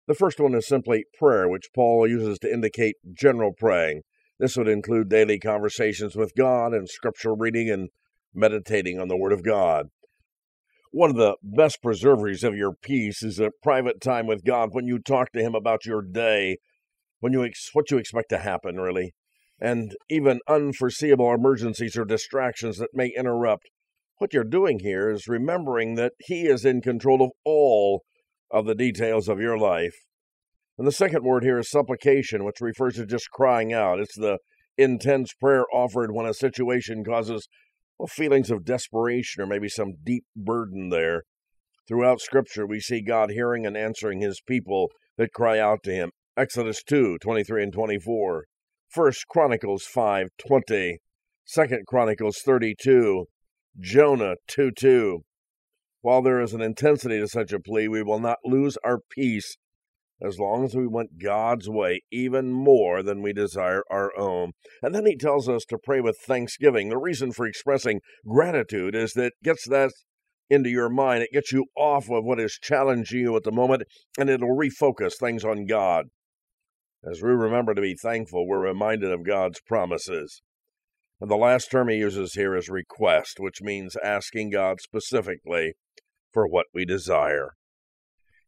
The 0.09 0.15
first 0.15 0.41
one 0.41 0.55
is 0.55 0.67
simply 0.67 1.05
prayer, 1.17 1.49
which 1.49 1.71
Paul 1.75 2.09
uses 2.09 2.39
to 2.41 2.53
indicate 2.53 2.97
general 3.13 3.53
praying. 3.57 4.03
This 4.39 4.57
would 4.57 4.69
include 4.69 5.09
daily 5.09 5.39
conversations 5.39 6.15
with 6.15 6.35
God 6.37 6.75
and 6.75 6.89
scriptural 6.89 7.37
reading 7.37 7.71
and 7.71 7.89
meditating 8.35 9.01
on 9.01 9.09
the 9.09 9.17
Word 9.17 9.33
of 9.33 9.43
God. 9.43 9.89
One 10.93 11.11
of 11.11 11.17
the 11.17 11.37
best 11.43 11.83
preservers 11.83 12.45
of 12.45 12.55
your 12.55 12.75
peace 12.75 13.23
is 13.23 13.41
a 13.41 13.51
private 13.63 14.01
time 14.01 14.27
with 14.27 14.45
God 14.45 14.71
when 14.73 14.87
you 14.87 14.99
talk 14.99 15.33
to 15.33 15.41
Him 15.41 15.55
about 15.55 15.87
your 15.87 16.03
day, 16.03 16.59
when 17.21 17.33
you 17.33 17.45
ex- 17.45 17.71
what 17.73 17.91
you 17.91 17.97
expect 17.97 18.29
to 18.31 18.39
happen, 18.39 18.77
really, 18.77 19.15
and 19.59 19.97
even 20.11 20.41
unforeseeable 20.47 21.33
emergencies 21.33 21.97
or 21.97 22.05
distractions 22.05 22.77
that 22.77 22.91
may 22.95 23.09
interrupt. 23.17 23.71
What 24.19 24.35
you're 24.35 24.45
doing 24.45 24.81
here 24.81 25.11
is 25.11 25.29
remembering 25.29 25.95
that 25.95 26.13
He 26.19 26.47
is 26.47 26.65
in 26.65 26.83
control 26.83 27.23
of 27.23 27.31
all 27.45 28.03
of 28.51 28.67
the 28.67 28.75
details 28.75 29.29
of 29.29 29.41
your 29.41 29.59
life 29.59 29.97
and 30.79 30.87
the 30.87 30.93
second 30.93 31.25
word 31.25 31.43
here 31.43 31.59
is 31.59 31.71
supplication, 31.71 32.45
which 32.45 32.61
refers 32.61 32.97
to 32.97 33.07
just 33.07 33.31
crying 33.31 33.73
out. 33.73 33.99
It's 33.99 34.17
the 34.17 34.39
intense 34.77 35.33
prayer 35.33 35.65
offered 35.73 36.13
when 36.13 36.27
a 36.27 36.35
situation 36.35 37.03
causes 37.03 37.49
well, 37.99 38.07
feelings 38.07 38.51
of 38.51 38.65
desperation 38.65 39.43
or 39.43 39.47
maybe 39.47 39.69
some 39.69 39.95
deep 40.05 40.25
burden 40.37 40.91
there. 40.91 41.23
Throughout 41.89 42.21
Scripture, 42.21 42.67
we 42.67 42.81
see 42.81 43.01
God 43.01 43.31
hearing 43.31 43.65
and 43.65 43.77
answering 43.77 44.21
his 44.21 44.43
people 44.47 44.91
that 45.17 45.33
cry 45.33 45.59
out 45.59 45.83
to 45.85 45.93
him. 45.93 46.11
Exodus 46.37 46.83
2 46.83 47.19
23 47.23 47.63
and 47.63 47.73
24. 47.73 48.45
First 48.89 49.27
Chronicles 49.29 49.85
5 49.85 50.29
20. 50.47 50.99
Second 51.45 51.87
Chronicles 51.87 52.39
32. 52.45 53.27
Jonah 53.81 54.35
2 54.49 54.73
2. 54.77 55.21
While 56.03 56.23
there 56.23 56.41
is 56.41 56.53
an 56.53 56.61
intensity 56.61 57.19
to 57.19 57.29
such 57.29 57.53
a 57.53 57.61
plea, 57.61 57.89
we 57.89 58.03
will 58.03 58.21
not 58.21 58.39
lose 58.45 58.77
our 58.85 58.99
peace 59.11 59.57
as 60.21 60.39
long 60.39 60.65
as 60.65 60.75
we 60.75 60.87
want 60.87 61.19
God's 61.23 61.69
way 61.69 62.03
even 62.11 62.53
more 62.53 63.03
than 63.03 63.23
we 63.23 63.33
desire 63.33 63.83
our 63.91 64.17
own. 64.19 64.53
And 64.83 64.95
then 64.95 65.07
he 65.07 65.17
tells 65.17 65.49
us 65.49 65.65
to 65.67 65.79
pray 65.79 66.01
with 66.01 66.19
thanksgiving. 66.19 66.89
The 66.89 66.97
reason 66.97 67.33
for 67.33 67.47
expressing 67.47 68.01
gratitude 68.27 68.95
is 68.95 69.13
that 69.13 69.27
it 69.27 69.33
gets 69.43 69.69
that 69.69 69.93
into 70.49 70.71
your 70.71 70.89
mind. 70.89 71.23
It 71.23 71.33
gets 71.33 71.53
you 71.53 71.67
off 71.77 72.11
of 72.11 72.25
what 72.25 72.41
is 72.41 72.59
challenging 72.61 73.21
you 73.21 73.37
at 73.37 73.45
the 73.45 73.53
moment, 73.53 73.83
and 74.19 74.31
it'll 74.31 74.57
refocus 74.57 75.13
things 75.19 75.45
on 75.45 75.67
God. 75.67 76.07
As 77.09 77.23
we 77.23 77.31
remember 77.31 77.75
to 77.75 77.83
be 77.83 77.95
thankful, 77.95 78.49
we're 78.49 78.67
reminded 78.67 79.13
of 79.13 79.25
God's 79.25 79.61
promises. 79.61 80.43
And 81.21 81.31
the 81.31 81.37
last 81.37 81.71
term 81.71 81.89
he 81.89 81.97
uses 81.97 82.35
here 82.35 82.57
is 82.57 82.69
request, 82.69 83.37
which 83.39 83.63
means 83.63 83.97
asking 84.03 84.51
God 84.51 84.81
specifically 84.81 85.75
for 86.33 86.47
what 86.47 86.67
we 86.75 86.85
desire 86.85 87.53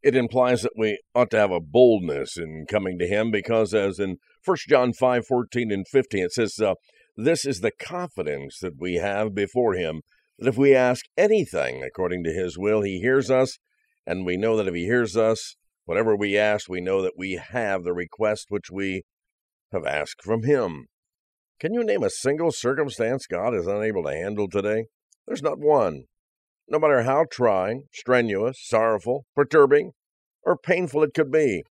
it 0.01 0.15
implies 0.15 0.61
that 0.61 0.77
we 0.77 0.99
ought 1.13 1.29
to 1.31 1.37
have 1.37 1.51
a 1.51 1.59
boldness 1.59 2.37
in 2.37 2.65
coming 2.69 2.97
to 2.99 3.07
him 3.07 3.31
because 3.31 3.73
as 3.73 3.99
in 3.99 4.17
1 4.45 4.57
john 4.67 4.93
5 4.93 5.25
14 5.25 5.71
and 5.71 5.87
15 5.87 6.23
it 6.23 6.31
says 6.31 6.59
uh, 6.59 6.73
this 7.15 7.45
is 7.45 7.59
the 7.59 7.71
confidence 7.71 8.59
that 8.59 8.79
we 8.79 8.95
have 8.95 9.35
before 9.35 9.73
him 9.73 10.01
that 10.37 10.47
if 10.47 10.57
we 10.57 10.73
ask 10.73 11.05
anything 11.17 11.83
according 11.83 12.23
to 12.23 12.31
his 12.31 12.57
will 12.57 12.81
he 12.81 12.99
hears 12.99 13.29
us 13.29 13.59
and 14.05 14.25
we 14.25 14.37
know 14.37 14.55
that 14.55 14.67
if 14.67 14.73
he 14.73 14.85
hears 14.85 15.17
us 15.17 15.55
whatever 15.85 16.15
we 16.15 16.37
ask 16.37 16.69
we 16.69 16.81
know 16.81 17.01
that 17.01 17.17
we 17.17 17.33
have 17.51 17.83
the 17.83 17.93
request 17.93 18.45
which 18.49 18.71
we 18.71 19.03
have 19.71 19.85
asked 19.85 20.23
from 20.23 20.43
him. 20.43 20.87
Can 21.59 21.73
you 21.73 21.83
name 21.83 22.03
a 22.03 22.09
single 22.09 22.51
circumstance 22.51 23.27
god 23.27 23.53
is 23.53 23.67
unable 23.67 24.03
to 24.03 24.13
handle 24.13 24.47
today? 24.47 24.85
There's 25.27 25.43
not 25.43 25.59
one 25.59 26.05
no 26.69 26.79
matter 26.79 27.03
how 27.03 27.25
trying, 27.31 27.83
strenuous, 27.91 28.57
sorrowful, 28.61 29.25
perturbing, 29.35 29.91
or 30.43 30.57
painful 30.57 31.03
it 31.03 31.13
could 31.13 31.31
be. 31.31 31.63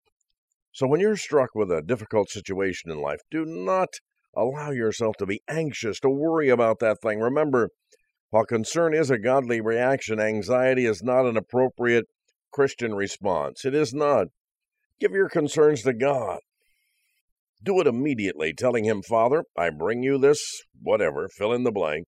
So 0.72 0.88
when 0.88 1.00
you're 1.00 1.18
struck 1.18 1.56
with 1.56 1.72
a 1.72 1.82
difficult 1.82 2.30
situation 2.30 2.92
in 2.92 3.02
life, 3.02 3.22
do 3.32 3.46
not 3.46 3.90
allow 4.36 4.72
yourself 4.72 5.16
to 5.18 5.26
be 5.26 5.42
anxious, 5.50 6.00
to 6.02 6.10
worry 6.10 6.50
about 6.50 6.80
that 6.80 7.02
thing. 7.02 7.20
Remember, 7.20 7.70
while 8.30 8.46
concern 8.46 8.94
is 8.94 9.10
a 9.10 9.18
godly 9.18 9.62
reaction, 9.62 10.20
anxiety 10.20 10.86
is 10.86 11.02
not 11.02 11.26
an 11.26 11.38
appropriate 11.38 12.06
Christian 12.52 12.94
response. 12.94 13.66
It 13.66 13.74
is 13.74 13.94
not. 13.94 14.28
Give 15.00 15.12
your 15.12 15.30
concerns 15.30 15.84
to 15.84 15.94
God. 15.94 16.40
Do 17.64 17.80
it 17.80 17.88
immediately, 17.88 18.54
telling 18.54 18.84
Him, 18.84 19.02
Father, 19.02 19.44
I 19.58 19.70
bring 19.70 20.04
you 20.04 20.18
this, 20.18 20.44
whatever, 20.80 21.30
fill 21.38 21.54
in 21.54 21.64
the 21.64 21.72
blank. 21.72 22.06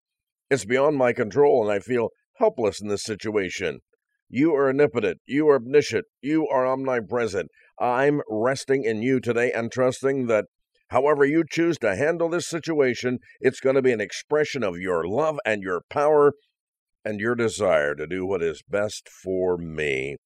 It's 0.50 0.64
beyond 0.64 0.96
my 0.96 1.12
control, 1.12 1.62
and 1.62 1.72
I 1.72 1.78
feel 1.78 2.08
helpless 2.38 2.80
in 2.80 2.88
this 2.88 3.02
situation. 3.02 3.80
You 4.28 4.54
are 4.54 4.68
omnipotent. 4.68 5.20
You 5.26 5.48
are 5.48 5.56
omniscient. 5.56 6.04
You 6.20 6.46
are 6.48 6.66
omnipresent. 6.66 7.50
I'm 7.80 8.20
resting 8.28 8.84
in 8.84 9.02
you 9.02 9.20
today 9.20 9.52
and 9.52 9.72
trusting 9.72 10.26
that 10.26 10.46
however 10.88 11.24
you 11.24 11.44
choose 11.48 11.78
to 11.78 11.96
handle 11.96 12.28
this 12.28 12.48
situation, 12.48 13.18
it's 13.40 13.60
going 13.60 13.76
to 13.76 13.82
be 13.82 13.92
an 13.92 14.00
expression 14.00 14.62
of 14.62 14.78
your 14.78 15.06
love 15.06 15.38
and 15.46 15.62
your 15.62 15.82
power 15.88 16.32
and 17.04 17.20
your 17.20 17.34
desire 17.34 17.94
to 17.94 18.06
do 18.06 18.26
what 18.26 18.42
is 18.42 18.62
best 18.68 19.08
for 19.08 19.56
me. 19.56 20.16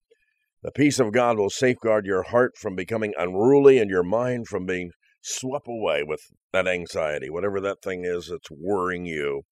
The 0.63 0.73
peace 0.73 0.99
of 0.99 1.13
God 1.13 1.39
will 1.39 1.51
safeguard 1.51 2.07
your 2.07 2.23
heart 2.23 2.57
from 2.57 2.77
becoming 2.77 3.15
unruly 3.19 3.79
and 3.79 3.91
your 3.91 4.05
mind 4.05 4.49
from 4.49 4.65
being 4.65 4.91
swept 5.21 5.69
away 5.69 6.03
with 6.03 6.23
that 6.53 6.67
anxiety, 6.67 7.31
whatever 7.31 7.61
that 7.61 7.83
thing 7.83 8.05
is 8.05 8.29
that's 8.29 8.51
worrying 8.51 9.07
you. 9.07 9.43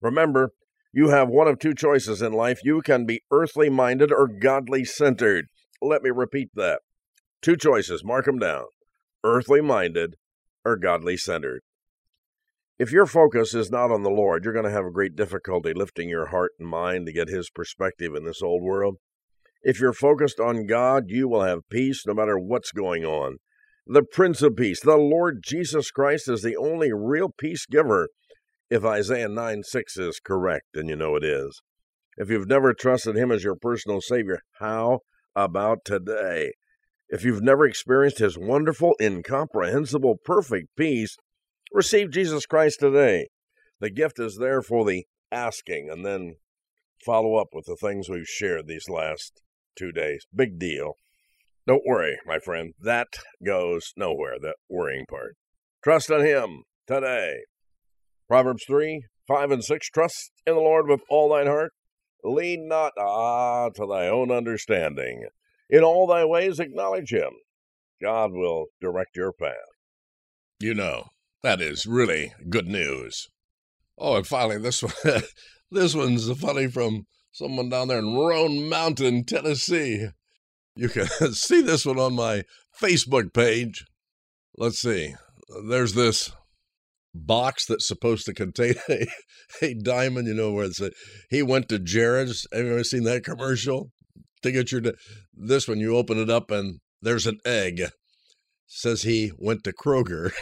Remember, 0.00 0.50
you 0.96 1.10
have 1.10 1.28
one 1.28 1.46
of 1.46 1.58
two 1.58 1.74
choices 1.74 2.22
in 2.22 2.32
life. 2.32 2.60
You 2.64 2.80
can 2.80 3.04
be 3.04 3.20
earthly 3.30 3.68
minded 3.68 4.10
or 4.10 4.26
godly 4.26 4.82
centered. 4.82 5.44
Let 5.82 6.02
me 6.02 6.08
repeat 6.08 6.48
that. 6.54 6.80
Two 7.42 7.54
choices, 7.54 8.02
mark 8.02 8.24
them 8.24 8.38
down 8.38 8.64
earthly 9.22 9.60
minded 9.60 10.14
or 10.64 10.76
godly 10.76 11.18
centered. 11.18 11.60
If 12.78 12.92
your 12.92 13.04
focus 13.04 13.52
is 13.52 13.70
not 13.70 13.90
on 13.90 14.04
the 14.04 14.10
Lord, 14.10 14.44
you're 14.44 14.54
going 14.54 14.64
to 14.64 14.70
have 14.70 14.86
a 14.86 14.90
great 14.90 15.14
difficulty 15.14 15.74
lifting 15.74 16.08
your 16.08 16.28
heart 16.28 16.52
and 16.58 16.66
mind 16.66 17.04
to 17.06 17.12
get 17.12 17.28
His 17.28 17.50
perspective 17.50 18.14
in 18.14 18.24
this 18.24 18.40
old 18.40 18.62
world. 18.62 18.96
If 19.62 19.80
you're 19.80 19.92
focused 19.92 20.40
on 20.40 20.66
God, 20.66 21.04
you 21.08 21.28
will 21.28 21.42
have 21.42 21.68
peace 21.68 22.04
no 22.06 22.14
matter 22.14 22.38
what's 22.38 22.72
going 22.72 23.04
on. 23.04 23.36
The 23.86 24.02
Prince 24.02 24.40
of 24.40 24.56
Peace, 24.56 24.80
the 24.80 24.96
Lord 24.96 25.42
Jesus 25.44 25.90
Christ, 25.90 26.26
is 26.30 26.40
the 26.40 26.56
only 26.56 26.90
real 26.90 27.28
peace 27.36 27.66
giver 27.66 28.08
if 28.70 28.84
Isaiah 28.84 29.28
9 29.28 29.62
6 29.62 29.96
is 29.96 30.20
correct, 30.20 30.68
and 30.74 30.88
you 30.88 30.96
know 30.96 31.16
it 31.16 31.24
is. 31.24 31.62
If 32.16 32.30
you've 32.30 32.48
never 32.48 32.72
trusted 32.72 33.16
Him 33.16 33.30
as 33.30 33.44
your 33.44 33.56
personal 33.56 34.00
Savior, 34.00 34.40
how 34.58 35.00
about 35.34 35.84
today? 35.84 36.52
If 37.08 37.24
you've 37.24 37.42
never 37.42 37.66
experienced 37.66 38.18
His 38.18 38.38
wonderful, 38.38 38.94
incomprehensible, 39.00 40.16
perfect 40.24 40.68
peace, 40.76 41.16
receive 41.72 42.10
Jesus 42.10 42.46
Christ 42.46 42.80
today. 42.80 43.28
The 43.80 43.90
gift 43.90 44.18
is 44.18 44.38
there 44.38 44.62
for 44.62 44.84
the 44.84 45.04
asking, 45.30 45.88
and 45.90 46.04
then 46.04 46.36
follow 47.04 47.36
up 47.36 47.48
with 47.52 47.66
the 47.66 47.76
things 47.76 48.08
we've 48.08 48.26
shared 48.26 48.66
these 48.66 48.88
last 48.88 49.42
two 49.76 49.92
days. 49.92 50.26
Big 50.34 50.58
deal. 50.58 50.94
Don't 51.66 51.86
worry, 51.86 52.16
my 52.26 52.38
friend. 52.38 52.72
That 52.80 53.08
goes 53.44 53.92
nowhere, 53.96 54.36
that 54.40 54.56
worrying 54.68 55.04
part. 55.08 55.36
Trust 55.84 56.10
in 56.10 56.24
Him 56.24 56.62
today. 56.86 57.40
Proverbs 58.28 58.64
3, 58.66 59.04
5, 59.28 59.50
and 59.50 59.64
6 59.64 59.88
Trust 59.90 60.32
in 60.46 60.54
the 60.54 60.60
Lord 60.60 60.88
with 60.88 61.00
all 61.08 61.28
thine 61.28 61.46
heart. 61.46 61.72
Lean 62.24 62.68
not 62.68 62.92
ah, 62.98 63.68
to 63.70 63.86
thy 63.86 64.08
own 64.08 64.30
understanding. 64.30 65.26
In 65.70 65.82
all 65.82 66.06
thy 66.06 66.24
ways 66.24 66.58
acknowledge 66.58 67.12
him. 67.12 67.32
God 68.02 68.32
will 68.32 68.66
direct 68.80 69.16
your 69.16 69.32
path. 69.32 69.54
You 70.60 70.74
know, 70.74 71.06
that 71.42 71.60
is 71.60 71.86
really 71.86 72.32
good 72.48 72.66
news. 72.66 73.28
Oh, 73.98 74.16
and 74.16 74.26
finally, 74.26 74.58
this 74.58 74.82
one, 74.82 74.92
this 75.70 75.94
one's 75.94 76.30
funny 76.38 76.68
from 76.68 77.06
someone 77.32 77.68
down 77.68 77.88
there 77.88 77.98
in 77.98 78.16
Roan 78.16 78.68
Mountain, 78.68 79.24
Tennessee. 79.24 80.08
You 80.74 80.88
can 80.88 81.06
see 81.32 81.62
this 81.62 81.86
one 81.86 81.98
on 81.98 82.14
my 82.14 82.44
Facebook 82.78 83.32
page. 83.32 83.84
Let's 84.56 84.80
see. 84.80 85.14
There's 85.68 85.94
this 85.94 86.32
box 87.16 87.66
that's 87.66 87.86
supposed 87.86 88.26
to 88.26 88.34
contain 88.34 88.74
a, 88.88 89.06
a 89.62 89.74
diamond, 89.74 90.28
you 90.28 90.34
know, 90.34 90.52
where 90.52 90.64
it's 90.66 90.80
a, 90.80 90.90
he 91.30 91.42
went 91.42 91.68
to 91.68 91.78
Jared's. 91.78 92.46
Have 92.52 92.64
you 92.64 92.72
ever 92.72 92.84
seen 92.84 93.04
that 93.04 93.24
commercial? 93.24 93.90
To 94.42 94.52
get 94.52 94.70
your, 94.70 94.82
this 95.34 95.66
one, 95.66 95.80
you 95.80 95.96
open 95.96 96.18
it 96.18 96.30
up 96.30 96.50
and 96.50 96.78
there's 97.02 97.26
an 97.26 97.38
egg. 97.44 97.82
Says 98.66 99.02
he 99.02 99.32
went 99.38 99.64
to 99.64 99.72
Kroger. 99.72 100.32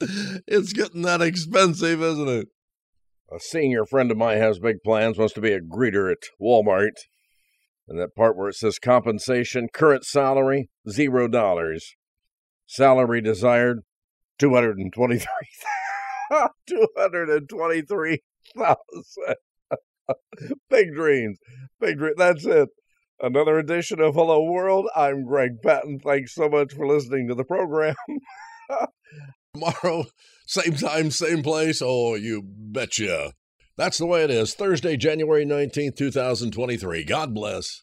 it's 0.00 0.72
getting 0.72 1.02
that 1.02 1.20
expensive, 1.20 2.02
isn't 2.02 2.28
it? 2.28 2.48
A 3.32 3.38
senior 3.38 3.84
friend 3.84 4.10
of 4.10 4.16
mine 4.16 4.38
has 4.38 4.58
big 4.58 4.76
plans, 4.84 5.18
wants 5.18 5.34
to 5.34 5.40
be 5.40 5.52
a 5.52 5.60
greeter 5.60 6.10
at 6.10 6.18
Walmart. 6.40 6.96
And 7.86 7.98
that 7.98 8.14
part 8.16 8.36
where 8.36 8.48
it 8.48 8.54
says 8.54 8.78
compensation, 8.78 9.68
current 9.72 10.04
salary, 10.04 10.70
zero 10.88 11.28
dollars. 11.28 11.94
Salary 12.66 13.20
desired, 13.20 13.80
223 14.40 15.26
223,000. 16.66 19.34
big 20.70 20.94
dreams. 20.94 21.38
Big 21.78 21.98
dreams. 21.98 22.16
That's 22.16 22.46
it. 22.46 22.70
Another 23.20 23.58
edition 23.58 24.00
of 24.00 24.14
Hello 24.14 24.42
World. 24.42 24.88
I'm 24.96 25.26
Greg 25.26 25.60
Patton. 25.62 26.00
Thanks 26.00 26.34
so 26.34 26.48
much 26.48 26.72
for 26.72 26.86
listening 26.86 27.28
to 27.28 27.34
the 27.34 27.44
program. 27.44 27.94
Tomorrow, 29.54 30.06
same 30.46 30.74
time, 30.74 31.10
same 31.10 31.42
place. 31.42 31.82
Oh, 31.84 32.14
you 32.14 32.42
betcha. 32.44 33.34
That's 33.76 33.98
the 33.98 34.06
way 34.06 34.24
it 34.24 34.30
is. 34.30 34.54
Thursday, 34.54 34.96
January 34.96 35.44
19th, 35.44 35.96
2023. 35.96 37.04
God 37.04 37.34
bless. 37.34 37.82